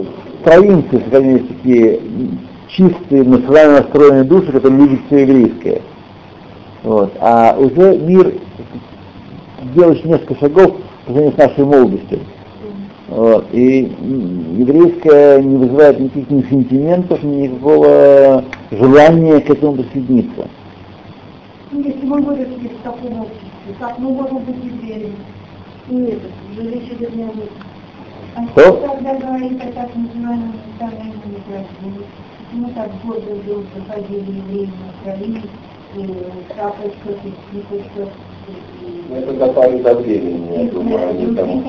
провинции, 0.45 1.03
есть 1.33 1.49
такие 1.49 2.01
чистые, 2.69 3.25
национально 3.25 3.81
настроенные 3.81 4.25
души, 4.25 4.53
которые 4.53 4.81
любят 4.81 5.01
все 5.07 5.23
еврейское. 5.23 5.83
Вот. 6.83 7.13
А 7.21 7.57
уже 7.59 7.99
мир 7.99 8.35
делаешь 9.75 10.03
несколько 10.05 10.35
шагов 10.37 10.77
по 11.07 11.13
сравнению 11.13 11.33
с 11.35 11.39
нашей 11.39 11.65
молодостью. 11.65 12.21
Вот. 13.13 13.47
И 13.53 13.93
м, 14.01 14.59
еврейское 14.59 15.43
не 15.43 15.59
вызывает 15.59 16.01
никаких 16.01 16.31
ни 16.31 16.43
сентиментов, 16.49 17.23
никакого 17.23 18.43
желания 18.71 19.39
к 19.41 19.51
этому 19.51 19.75
присоединиться. 19.75 20.49
Ну, 21.73 21.81
Если 21.83 22.07
мы 22.07 22.23
выросли 22.23 22.69
в 22.69 22.83
таком 22.83 23.21
обществе, 23.21 23.75
как 23.79 23.99
мы 23.99 24.13
можем 24.13 24.39
быть 24.39 24.65
евреями? 24.65 25.13
Нет, 25.91 26.21
уже 26.53 26.71
речь 26.71 26.91
идет 26.91 27.15
не 27.15 27.25
об 27.25 27.33
этом. 27.33 27.49
А 28.35 28.47
Что? 28.47 28.73
тогда 28.79 29.15
говорить 29.15 29.61
о 29.61 29.73
так 29.73 29.91
называемом 29.95 30.55
национальном 30.71 31.21
возрождении? 31.27 32.07
Почему 32.39 32.71
так 32.75 32.91
гордо 33.05 33.35
вдруг 33.35 33.65
заходили 33.77 34.39
евреи 34.39 34.71
на 35.05 35.13
Украине, 35.13 35.43
и 35.97 36.07
шапочка, 36.57 37.11
и 37.27 37.33
Ну, 37.53 38.09
Это 39.15 39.33
добавит 39.35 39.83
до 39.83 39.95
времени, 39.95 40.65
я 40.65 40.71
думаю, 40.71 41.09
они 41.11 41.27
там 41.35 41.63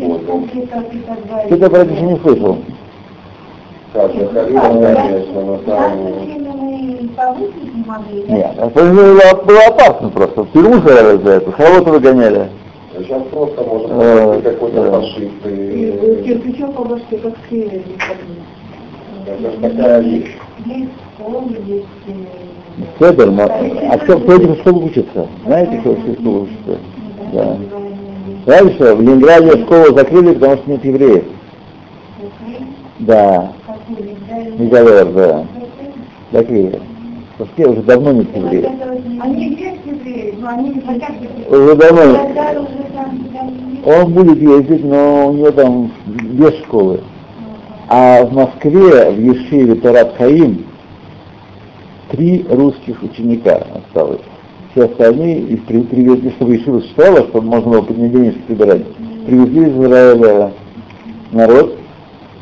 далее. 1.28 1.48
Что-то 1.48 1.70
про 1.70 1.80
это 1.80 1.94
еще 1.94 2.04
не 2.04 2.20
слышал. 2.20 2.58
Как 3.92 4.12
заходили, 4.14 4.58
конечно, 4.58 5.42
но 5.42 5.58
там... 5.58 5.98
мы 6.00 7.10
повысить 7.16 7.76
не 7.76 7.84
могли. 7.86 8.24
да? 8.24 8.34
Нет, 8.34 8.56
это 8.58 8.84
было, 8.84 9.44
было 9.44 9.66
опасно 9.68 10.10
просто. 10.10 10.44
В 10.44 10.52
тюрьму 10.52 10.82
сажали 10.82 11.22
за 11.22 11.32
это, 11.32 11.52
кого-то 11.52 11.92
выгоняли. 11.92 12.50
Сейчас 12.98 13.24
просто 13.32 13.64
может 13.64 13.90
Э, 13.92 14.42
какой-то 14.44 14.92
фашист. 14.92 15.46
И 15.46 16.24
кирпичом 16.26 16.74
по 16.74 16.84
башке, 16.84 17.18
как 17.18 17.34
все 17.48 17.84
Это 19.26 19.52
ж 19.52 19.62
такая 19.62 20.02
вещь. 20.02 20.38
Есть 20.66 20.92
школы, 21.18 21.58
есть... 21.66 21.88
Федор, 23.00 23.30
а 23.40 23.98
кто, 24.00 24.20
кто 24.20 24.36
этих 24.36 24.60
школ 24.62 24.86
учится? 24.86 25.28
Знаете, 25.46 25.78
кто 25.80 25.92
в 25.92 26.00
школе 26.00 26.38
учится? 26.38 26.80
Да. 27.34 28.70
Что, 28.72 28.96
в 28.96 29.02
Ленинграде 29.02 29.64
школу 29.64 29.96
закрыли, 29.96 30.34
потому 30.34 30.58
что 30.58 30.72
нет 30.72 30.86
евреев. 30.86 31.24
Да, 33.00 33.54
Мегалер, 34.58 35.06
да. 35.14 35.46
Закрыли. 36.32 36.80
В 37.38 37.40
Москве 37.42 37.68
уже 37.68 37.82
давно 37.82 38.12
нет 38.12 38.36
евреев. 38.36 38.72
Они 39.22 39.50
есть 39.50 39.82
евреи, 39.86 40.36
но 40.40 40.48
они 40.50 40.70
не 40.70 40.82
хотят 40.82 41.12
Уже 41.50 41.76
давно. 41.76 42.30
Он 43.86 44.14
будет 44.14 44.38
ездить, 44.40 44.86
но 44.86 45.28
у 45.28 45.34
него 45.34 45.52
там 45.52 45.92
без 46.06 46.54
школы. 46.60 47.02
А 47.90 48.24
в 48.24 48.34
Москве, 48.34 49.12
в 49.12 49.20
Ешиве 49.20 49.76
Тарат 49.76 50.16
Хаим, 50.18 50.66
три 52.14 52.46
русских 52.48 53.02
ученика 53.02 53.56
осталось. 53.74 54.22
Все 54.72 54.86
остальные 54.86 55.58
при- 55.68 55.82
привезли, 55.82 56.30
чтобы 56.32 56.54
Ешива 56.54 56.80
существовала, 56.80 57.28
чтобы 57.28 57.48
можно 57.48 57.82
было 57.82 57.86
денежки 57.88 58.40
собирать. 58.48 58.86
Привезли 59.26 59.62
из 59.68 59.76
Израиля 59.76 60.52
народ, 61.32 61.78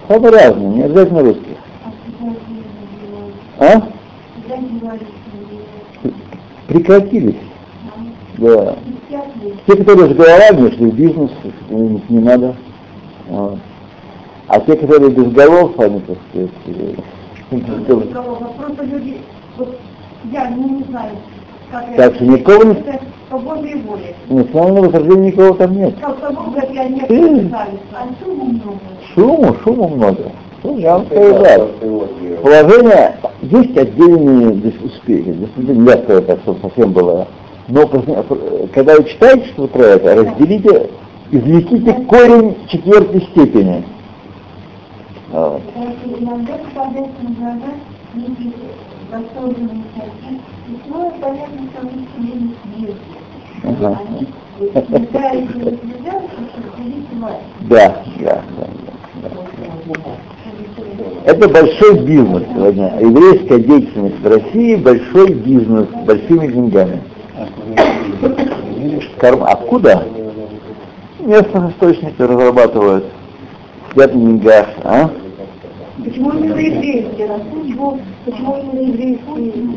самый 0.10 0.32
разный, 0.32 0.66
не 0.68 0.84
обязательно 0.84 1.22
русских. 1.22 1.58
А? 3.60 3.82
Прекратились. 6.68 7.36
Да. 8.40 8.76
Те, 9.68 9.76
которые 9.78 10.10
с 10.14 10.16
головами 10.18 10.68
ушли 10.68 10.86
в 10.92 10.94
бизнес, 10.96 11.32
им 11.70 12.02
не 12.10 12.20
надо. 12.20 12.56
Вот. 13.30 13.58
А 14.48 14.60
те, 14.60 14.76
которые 14.76 15.12
без 15.12 15.32
голов, 15.32 15.80
они, 15.80 16.02
так 16.02 16.18
сказать, 16.34 16.50
э, 19.58 19.64
вот 19.64 19.78
я 20.32 20.50
ну, 20.56 20.78
не 20.80 20.84
знаю, 20.86 21.12
как 21.72 21.86
Так 21.96 22.00
это- 22.00 22.16
что 22.16 22.26
никого 22.26 22.64
не- 22.64 22.72
это 22.80 23.00
по 23.30 23.38
Божьей 23.38 23.76
воле. 23.82 24.16
национального 24.30 24.86
возрождения 24.86 25.32
никого 25.32 25.54
там 25.54 25.76
нет. 25.76 25.96
Как 26.02 26.20
того, 26.20 26.44
говорят, 26.50 26.72
я 26.72 26.88
не 26.90 27.02
Э. 27.02 27.06
признаюсь, 27.08 27.80
а 27.94 28.08
шуму 28.24 28.46
много. 28.46 28.80
Шуму, 29.14 29.56
шуму 29.64 29.88
много. 29.90 30.32
Ну, 30.64 30.78
я 30.78 30.94
вам 30.98 31.08
Это 31.10 31.16
теория. 31.16 32.38
Положение, 32.44 33.16
есть 33.42 33.78
отдельные 33.78 34.54
здесь 34.56 34.76
успехи, 34.84 35.34
сказать 36.04 36.28
так, 36.28 36.40
чтобы 36.42 36.60
совсем 36.62 36.92
было. 36.92 37.28
Но 37.68 37.82
пос- 37.84 38.70
когда 38.74 38.96
вы 38.98 39.04
читаете 39.06 39.46
что 39.54 39.68
про 39.68 39.84
это, 39.84 40.16
разделите, 40.16 40.90
извлеките 41.32 41.94
корень 42.06 42.56
четвертой 42.68 43.22
степени. 43.32 43.84
Вот. 45.32 45.62
Восторженный 49.12 49.84
статьи, 49.92 50.40
и 50.70 50.72
понятно, 51.20 51.62
что 51.70 51.82
они 51.82 52.56
съездят. 52.64 52.98
Ага. 53.64 54.00
Они 54.08 54.28
играют 54.60 55.56
и 55.56 55.60
разглядят, 55.60 56.24
что 56.32 57.16
мать. 57.18 57.42
Да, 57.62 58.04
да, 58.20 58.42
да. 58.58 58.68
Это 61.26 61.50
большой 61.50 62.00
бизнес 62.00 62.44
сегодня. 62.54 63.00
Еврейская 63.02 63.60
деятельность 63.60 64.20
в 64.20 64.28
России 64.28 64.76
большой 64.76 65.34
бизнес 65.34 65.88
большими 66.06 66.48
деньгами. 66.48 67.02
Карм... 69.18 69.44
Откуда? 69.44 70.08
Местные 71.20 71.70
источники 71.72 72.22
разрабатывают. 72.22 73.06
сидят 73.92 74.16
на 74.16 74.22
деньгах, 74.22 74.68
а? 74.84 75.10
Почему 76.04 76.32
именно 76.32 76.58
еврейский? 76.58 77.28
Почему, 77.28 78.00
почему 78.26 78.58
именно 78.58 78.88
еврейский? 78.88 79.24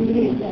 еврейский? 0.01 0.45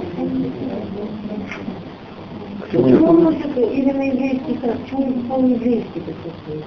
Почему 2.70 3.06
он 3.06 3.24
носит 3.24 3.56
именно 3.56 4.02
еврейский 4.02 4.58
храм? 4.60 4.76
Почему 4.82 5.34
он 5.34 5.46
еврейский 5.52 6.00
присутствует? 6.00 6.64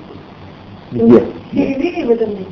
Где? 0.91 1.23
Все 1.51 1.71
евреи 1.71 2.03
в 2.05 2.11
этом 2.11 2.29
не? 2.29 2.45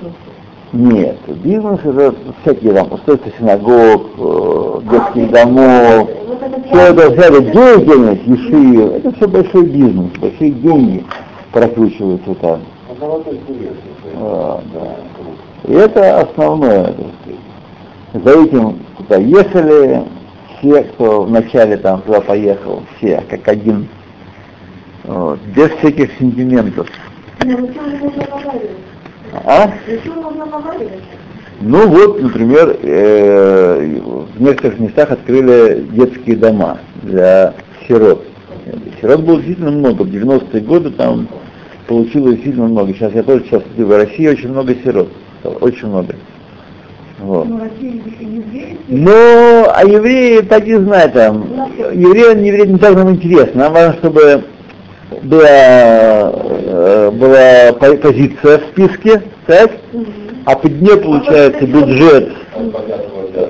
Нет, 0.74 1.18
бизнес 1.44 1.80
это 1.84 2.16
всякие 2.42 2.74
там 2.74 2.92
устройства 2.92 3.32
синагог, 3.38 4.08
э, 4.18 4.80
детских 4.92 5.32
домов, 5.32 6.10
Вот 6.28 6.42
это 6.42 6.64
все 6.64 6.78
это, 6.78 7.02
эта 7.22 7.42
деятельность, 7.42 8.26
ешив, 8.26 8.92
это 8.92 9.12
все 9.16 9.28
большой 9.28 9.66
бизнес, 9.68 10.12
большие 10.20 10.50
деньги 10.50 11.06
прокручиваются 11.52 12.34
там. 12.36 12.62
Золотой 13.00 13.40
кулек. 13.46 13.74
А, 14.16 14.62
да. 14.74 14.96
И 15.66 15.74
это 15.74 16.22
основное. 16.22 16.94
За 18.14 18.30
этим 18.32 18.80
туда 18.98 19.18
ехали 19.18 20.04
все, 20.58 20.84
кто 20.84 21.24
вначале 21.24 21.78
там 21.78 22.02
туда 22.02 22.22
поехал, 22.22 22.84
все, 22.98 23.24
как 23.30 23.48
один, 23.48 23.88
Вот, 25.04 25.40
без 25.56 25.70
всяких 25.72 26.12
сентиментов. 26.20 26.88
Ну? 27.44 27.70
А? 29.46 29.72
Наговаривать? 30.38 31.04
Ну 31.62 31.88
вот, 31.88 32.22
например, 32.22 32.78
э, 32.82 34.00
в 34.36 34.42
некоторых 34.42 34.80
местах 34.80 35.12
открыли 35.12 35.88
детские 35.92 36.36
дома 36.36 36.80
для 37.04 37.54
сирот. 37.88 38.26
Сирот 39.00 39.22
было 39.22 39.38
действительно 39.38 39.72
много. 39.72 40.04
В 40.04 40.10
90-е 40.10 40.62
годы 40.62 40.92
там 40.92 41.28
получилось 41.88 42.36
действительно 42.36 42.68
много. 42.68 42.94
Сейчас 42.94 43.14
я 43.14 43.24
тоже 43.24 43.46
сейчас 43.46 43.64
в 43.78 43.98
России 43.98 44.28
очень 44.28 44.50
много 44.50 44.76
сирот. 44.76 45.10
Очень 45.44 45.88
много. 45.88 46.16
Вот. 47.20 47.48
Ну, 47.48 47.60
Россия 47.60 47.92
евреи, 48.20 48.78
Ну, 48.88 49.66
а 49.74 49.84
евреи, 49.86 50.42
так 50.42 50.66
не 50.66 50.76
знаю, 50.80 51.12
там, 51.12 51.46
евреи, 51.94 52.36
не 52.36 52.48
евреи, 52.50 52.68
не 52.68 52.78
так 52.78 52.96
нам 52.96 53.12
интересно. 53.12 53.64
Нам 53.66 53.74
важно, 53.74 53.94
чтобы 54.00 54.44
была, 55.22 55.48
э, 55.48 57.12
была 57.12 57.74
по- 57.80 57.96
позиция 57.98 58.58
в 58.60 58.64
списке, 58.72 59.22
так? 59.46 59.72
А 60.46 60.56
под 60.56 60.82
нее 60.82 60.98
получается 60.98 61.66
бюджет 61.66 62.30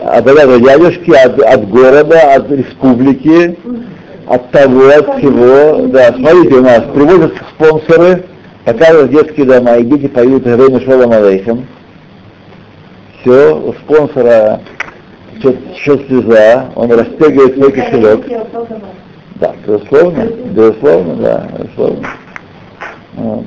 от 0.05 0.23
богатого 0.25 0.59
дядюшки, 0.59 1.11
от, 1.11 1.39
от 1.39 1.69
города, 1.69 2.19
от 2.35 2.51
республики, 2.51 3.57
от 4.27 4.51
того, 4.51 4.87
от 4.89 5.17
всего. 5.17 5.87
Да, 5.87 6.13
смотрите, 6.13 6.55
у 6.55 6.61
нас 6.61 6.83
привозят 6.93 7.33
спонсоры, 7.55 8.23
показывают 8.65 9.11
детские 9.11 9.45
дома, 9.47 9.77
и 9.77 9.83
дети 9.83 10.07
поют 10.07 10.45
Рейну 10.45 10.79
Шолом 10.81 11.11
Алейхем. 11.11 11.65
Все, 13.23 13.55
у 13.57 13.71
спонсора 13.73 14.59
счет, 15.41 15.55
счет 15.77 16.07
слеза, 16.07 16.69
он 16.75 16.91
растягивает 16.91 17.55
свой 17.55 17.71
кошелек. 17.71 18.25
Да, 19.35 19.55
безусловно, 19.65 20.25
безусловно, 20.25 21.15
да, 21.15 21.47
безусловно. 21.57 22.07
Вот. 23.15 23.45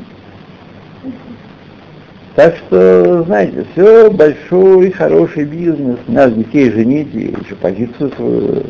Так 2.36 2.56
что, 2.56 3.22
знаете, 3.24 3.66
все 3.72 4.10
большой, 4.10 4.90
хороший 4.92 5.44
бизнес. 5.44 5.98
Нас 6.08 6.32
детей 6.32 6.70
женить 6.70 7.14
и 7.14 7.34
еще 7.44 7.54
позицию 7.60 8.12
свою. 8.16 8.62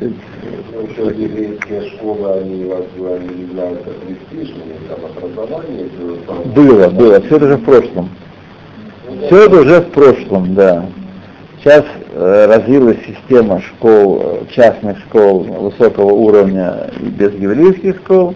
Ну, 0.00 0.08
еще 0.86 1.02
они, 2.28 2.64
вас- 2.64 2.84
там 4.88 4.98
образование, 5.04 5.86
Было, 6.54 6.88
было, 6.88 7.20
все 7.20 7.36
это 7.36 7.44
уже 7.46 7.56
в 7.56 7.64
прошлом. 7.64 8.08
Все 9.26 9.44
это 9.44 9.60
уже 9.60 9.80
в 9.80 9.90
прошлом, 9.90 10.54
да. 10.54 10.86
Сейчас 11.58 11.84
э, 12.14 12.46
развилась 12.46 12.98
система 13.06 13.60
школ, 13.60 14.22
э, 14.22 14.54
частных 14.54 14.98
школ 15.00 15.40
высокого 15.40 16.12
уровня 16.12 16.90
и 17.00 17.06
без 17.06 17.32
еврейских 17.34 17.96
школ. 17.96 18.34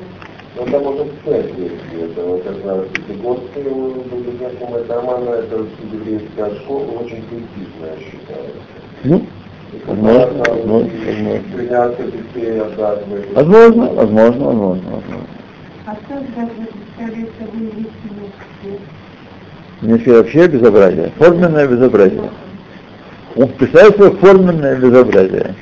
Ну, 0.57 0.67
там 0.67 0.87
уже 0.87 1.05
есть. 1.27 1.81
Это 2.01 2.23
вот 2.27 2.43
как 2.43 2.67
раз 2.67 2.85
Пятигорская, 2.93 3.65
знакомые 4.39 4.85
дома, 4.85 5.19
это 5.35 5.67
еврейская 5.93 6.55
школа, 6.61 6.85
очень 7.01 7.23
престижная 7.23 7.97
считается. 7.99 8.61
Ну, 9.05 9.27
Возможно, 9.87 10.43
возможно, 10.45 10.85
возможно. 13.35 13.95
возможно, 13.95 14.45
возможно. 14.45 15.27
А 15.87 15.95
кто 15.95 16.15
даже 16.15 16.69
представляет 16.97 17.31
Немножко 19.83 20.11
вообще 20.11 20.47
безобразие, 20.47 21.11
форменное 21.19 21.67
безобразие. 21.67 22.31
Он 23.35 23.49
представляет 23.49 23.97
собой 23.97 24.17
форменное 24.19 24.77
безобразие. 24.77 25.55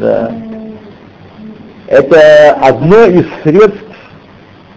Да. 0.00 0.34
Это 1.86 2.52
одно 2.54 3.04
из 3.04 3.26
средств 3.42 3.84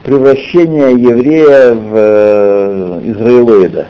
превращения 0.04 0.90
еврея 0.90 1.74
в 1.74 1.96
э, 1.96 3.02
израилоида. 3.06 3.88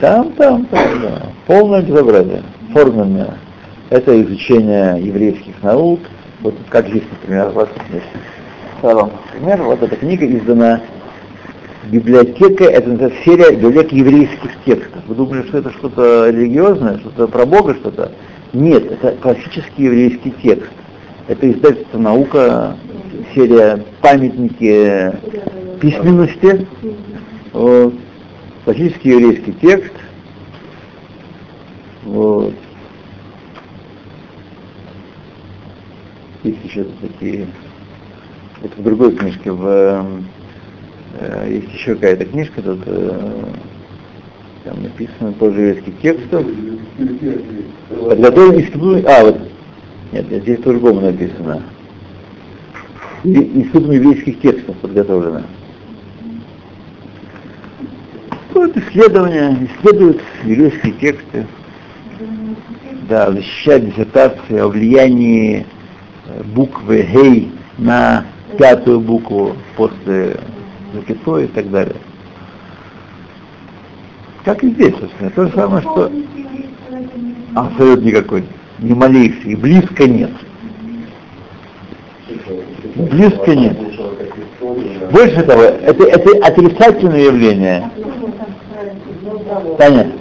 Там. 0.00 0.32
Там, 0.32 0.64
там, 0.66 0.66
да. 1.02 1.22
Полное 1.46 1.82
безобразие, 1.82 2.42
форменное. 2.72 3.34
Это 3.90 4.20
изучение 4.22 5.00
еврейских 5.00 5.62
наук. 5.62 6.00
Вот 6.40 6.54
как 6.68 6.88
здесь, 6.88 7.04
например, 7.12 7.50
вот 7.50 7.68
здесь. 7.88 8.02
Салом. 8.80 9.12
Например, 9.34 9.62
вот 9.62 9.82
эта 9.82 9.96
книга 9.96 10.26
издана 10.26 10.80
библиотека, 11.90 12.64
это 12.64 13.12
серия 13.24 13.56
библиотек 13.56 13.92
еврейских 13.92 14.50
текстов. 14.64 15.02
Вы 15.06 15.14
думали, 15.14 15.42
что 15.48 15.58
это 15.58 15.70
что-то 15.72 16.30
религиозное, 16.30 16.98
что-то 16.98 17.26
про 17.28 17.46
Бога, 17.46 17.74
что-то? 17.74 18.12
Нет, 18.52 18.90
это 18.90 19.12
классический 19.20 19.84
еврейский 19.84 20.32
текст. 20.42 20.70
Это 21.26 21.50
издательство 21.50 21.98
«Наука», 21.98 22.76
серия 23.34 23.84
«Памятники 24.00 25.12
письменности». 25.80 26.66
Вот. 27.52 27.94
Классический 28.64 29.10
еврейский 29.10 29.52
текст. 29.54 29.92
Вот. 32.04 32.54
Есть 36.42 36.64
еще 36.64 36.86
такие... 37.00 37.46
Это 38.62 38.72
в 38.76 38.82
другой 38.82 39.14
книжке, 39.14 39.52
в, 39.52 39.66
эм, 39.66 40.26
есть 41.46 41.72
еще 41.72 41.94
какая-то 41.94 42.24
книжка, 42.24 42.62
тут 42.62 42.80
э, 42.86 43.44
там 44.64 44.82
написано 44.82 45.32
тоже 45.32 45.60
еврейских 45.60 46.00
текстов. 46.00 46.44
Подготовлен 47.88 48.60
институт... 48.60 49.06
А, 49.06 49.24
вот. 49.24 49.40
Нет, 50.12 50.26
здесь 50.26 50.58
по-другому 50.58 51.00
написано. 51.00 51.62
Институтом 53.24 53.92
еврейских 53.92 54.40
текстов 54.40 54.76
подготовлено. 54.76 55.42
Вот 58.54 58.76
исследования, 58.76 59.68
исследуют 59.70 60.20
еврейские 60.44 60.92
тексты. 60.94 61.46
Да, 63.08 63.30
защищают 63.32 63.86
диссертации 63.86 64.58
о 64.58 64.68
влиянии 64.68 65.64
э, 66.26 66.42
буквы 66.42 67.08
«гей» 67.10 67.50
на 67.78 68.26
пятую 68.58 69.00
букву 69.00 69.56
после 69.76 70.36
запятой 70.92 71.44
и 71.44 71.48
так 71.48 71.70
далее. 71.70 71.96
Как 74.44 74.62
и 74.64 74.70
здесь, 74.70 74.94
собственно, 74.98 75.30
то 75.30 75.46
же 75.46 75.52
самое, 75.52 75.82
что 75.82 76.10
абсолютно 77.54 78.04
никакой, 78.06 78.44
ни 78.78 78.94
малейший, 78.94 79.54
близко 79.56 80.06
нет. 80.06 80.30
Близко 82.94 83.54
нет. 83.54 83.76
Больше 85.12 85.42
того, 85.42 85.62
это, 85.62 86.04
это 86.04 86.46
отрицательное 86.46 87.24
явление. 87.24 87.90
Таня, 89.78 90.12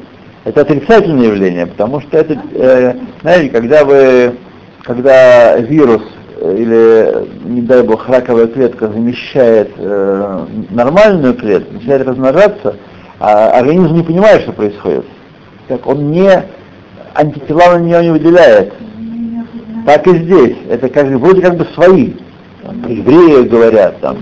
это 0.43 0.61
отрицательное 0.61 1.27
явление, 1.27 1.65
потому 1.67 2.01
что 2.01 2.17
это, 2.17 2.39
э, 2.53 2.95
знаете, 3.21 3.49
когда 3.49 3.83
вы, 3.83 4.35
когда 4.83 5.57
вирус 5.57 6.01
или, 6.41 7.27
не 7.45 7.61
дай 7.61 7.83
бог, 7.83 8.07
раковая 8.07 8.47
клетка 8.47 8.87
замещает 8.87 9.71
э, 9.77 10.45
нормальную 10.69 11.33
клетку, 11.33 11.73
начинает 11.73 12.07
размножаться, 12.07 12.75
а 13.19 13.51
организм 13.51 13.95
не 13.95 14.03
понимает, 14.03 14.41
что 14.43 14.51
происходит. 14.51 15.05
Так 15.67 15.85
он 15.87 16.11
не, 16.11 16.43
антитела 17.13 17.77
на 17.77 17.79
нее 17.79 18.03
не 18.03 18.11
выделяет. 18.11 18.73
Так 19.85 20.05
и 20.07 20.17
здесь. 20.17 20.57
Это 20.69 20.89
как, 20.89 21.07
вроде 21.07 21.41
как 21.41 21.57
бы 21.57 21.65
свои. 21.73 22.13
Там, 22.61 22.83
евреев 22.87 23.49
говорят, 23.49 23.99
там, 24.01 24.17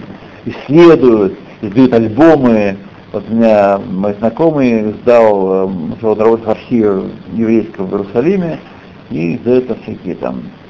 исследуют, 0.46 1.38
издают 1.62 1.94
альбомы. 1.94 2.78
Вот 3.12 3.24
у 3.30 3.34
меня 3.34 3.80
мой 3.80 4.14
знакомый 4.20 4.94
сдал, 5.02 5.48
э, 5.48 5.64
он 5.64 6.20
работает 6.20 6.46
в 6.46 6.50
архиве 6.52 7.02
еврейского 7.34 7.86
в 7.86 7.92
Иерусалиме, 7.94 8.60
и 9.10 9.36
издает 9.36 9.68
там 9.68 9.78
всякие 9.84 10.16
там 10.16 10.44
э, 10.44 10.65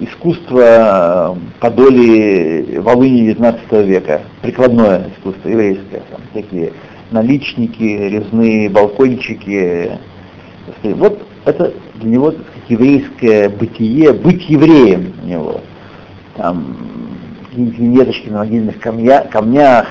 искусство 0.00 0.60
э, 0.60 1.34
Подоли 1.60 2.78
Волыни 2.78 3.32
19 3.32 3.72
века, 3.86 4.22
прикладное 4.42 5.10
искусство 5.16 5.48
еврейское, 5.48 6.02
там 6.10 6.20
всякие 6.32 6.72
наличники, 7.10 7.82
резные 7.82 8.68
балкончики. 8.68 9.92
Вот 10.82 11.22
это 11.44 11.72
для 11.94 12.10
него 12.10 12.30
так 12.32 12.42
сказать, 12.42 12.70
еврейское 12.70 13.48
бытие, 13.48 14.12
быть 14.12 14.48
евреем 14.48 15.14
у 15.22 15.26
него. 15.26 15.60
Там 16.36 16.76
какие-нибудь 17.48 17.78
винеточки 17.78 18.28
на 18.28 18.38
могильных 18.38 18.78
камня, 18.78 19.22
камнях, 19.30 19.86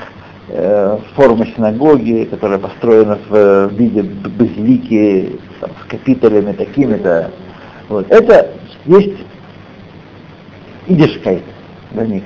э, 0.50 0.98
форма 1.16 1.46
синагоги, 1.48 2.28
которая 2.30 2.60
построена 2.60 3.18
в 3.30 3.70
виде 3.74 4.04
б- 4.04 4.30
базилики 4.30 5.40
там, 5.60 5.72
с 5.84 5.90
капителями 5.90 6.54
такими-то. 6.54 7.32
Вот. 7.90 8.06
Это 8.10 8.52
есть 8.86 9.18
идишкайт 10.88 11.44
для 11.92 12.06
них. 12.06 12.24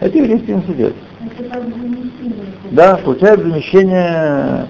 Это 0.00 0.16
еврейский 0.18 0.52
институт. 0.52 0.92
Это. 1.40 1.60
Да, 2.70 2.96
получают 2.96 3.42
замещение. 3.42 4.66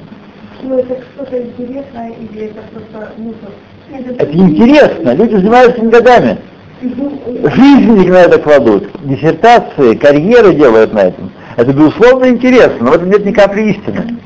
Ну, 0.63 0.79
это 0.79 0.99
что-то 1.15 1.39
интересное 1.43 2.13
или 2.21 2.47
это 2.47 2.61
просто, 2.73 3.13
ну, 3.19 3.33
что- 3.41 4.13
Это 4.19 4.33
интересно, 4.37 5.15
люди 5.15 5.37
занимаются 5.37 5.79
этим 5.79 5.91
годами. 5.91 6.39
Ну, 6.81 7.13
Жизнь 7.55 8.01
их 8.03 8.09
на 8.11 8.17
это 8.23 8.39
кладут, 8.39 8.89
диссертации, 9.05 9.95
карьеры 9.97 10.55
делают 10.55 10.93
на 10.93 11.01
этом. 11.01 11.31
Это 11.57 11.73
безусловно 11.73 12.29
интересно, 12.29 12.77
но 12.81 12.91
в 12.93 12.95
этом 12.95 13.11
нет 13.11 13.25
ни 13.25 13.33
капли 13.33 13.71
истины. 13.73 14.17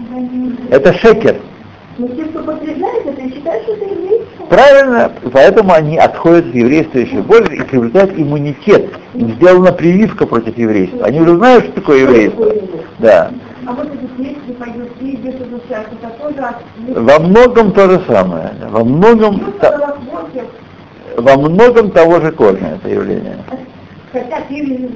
Это 0.71 0.93
шекер. 0.95 1.37
Но 1.99 2.09
те, 2.09 2.25
кто 2.25 2.43
подтверждает 2.43 3.07
это, 3.07 3.23
считают, 3.35 3.63
что 3.65 3.73
это. 3.75 3.92
Правильно, 4.53 5.11
поэтому 5.33 5.73
они 5.73 5.97
отходят 5.97 6.45
от 6.49 6.55
еврейства 6.55 6.99
еще 6.99 7.23
больше 7.23 7.55
и 7.55 7.63
приобретают 7.63 8.13
иммунитет. 8.19 8.93
Им 9.15 9.31
сделана 9.37 9.73
прививка 9.73 10.27
против 10.27 10.59
еврейства. 10.59 11.07
Они 11.07 11.23
уже 11.23 11.37
знают, 11.37 11.65
что 11.65 11.73
такое 11.77 12.01
еврейство. 12.01 12.53
Да. 12.99 13.31
А 13.67 13.73
вот 13.73 13.89
и. 15.01 16.93
Во 16.93 17.19
многом 17.19 17.73
то 17.73 17.89
же 17.89 18.03
самое. 18.07 18.51
Во 18.69 18.85
многом, 18.85 19.55
та- 19.59 19.97
во 21.17 21.37
многом 21.39 21.91
того 21.91 22.21
же 22.21 22.31
корня 22.33 22.75
это 22.77 22.91
явление. 22.93 23.39
хотя 24.13 24.43
песни, 24.51 24.91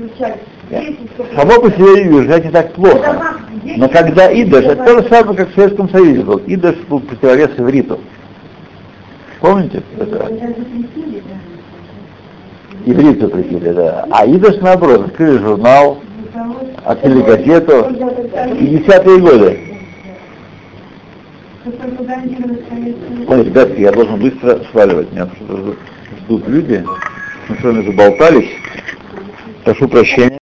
что- 1.17 1.25
Само 1.35 1.63
по 1.63 1.71
себе 1.71 2.05
южать 2.05 2.45
не 2.45 2.51
так 2.51 2.73
плохо. 2.73 3.39
Но 3.65 3.89
когда 3.89 4.31
идыш, 4.31 4.67
это 4.67 4.85
то 4.85 5.03
же 5.03 5.09
самое, 5.09 5.39
как 5.39 5.51
в 5.51 5.55
Советском 5.55 5.89
Союзе 5.89 6.21
был. 6.21 6.43
Идыш 6.47 6.77
был 6.91 7.01
противовес 7.01 7.51
ивриту. 7.57 7.99
Помните? 9.41 9.83
Это? 9.99 10.17
Это 12.87 13.21
запретили, 13.27 13.71
да. 13.73 14.07
А 14.11 14.27
идыш 14.27 14.57
наоборот, 14.61 15.07
открыли 15.07 15.39
журнал, 15.39 15.99
открыли 16.85 17.23
газету. 17.23 17.85
когда 17.85 18.07
это 18.09 18.55
И 18.55 18.67
десятые 18.79 19.19
годы. 19.19 19.61
пропагандировать 21.65 22.61
советскую 22.69 23.29
Ой, 23.29 23.45
ребятки, 23.45 23.81
я 23.81 23.93
должен 23.93 24.21
быстро 24.21 24.61
сваливать. 24.71 25.13
Меня 25.13 25.29
ждут 25.41 26.49
люди. 26.49 26.85
Мы 27.49 27.57
с 27.57 27.63
вами 27.63 27.85
заболтались. 27.87 28.49
Прошу 29.65 29.89
прощения. 29.89 30.39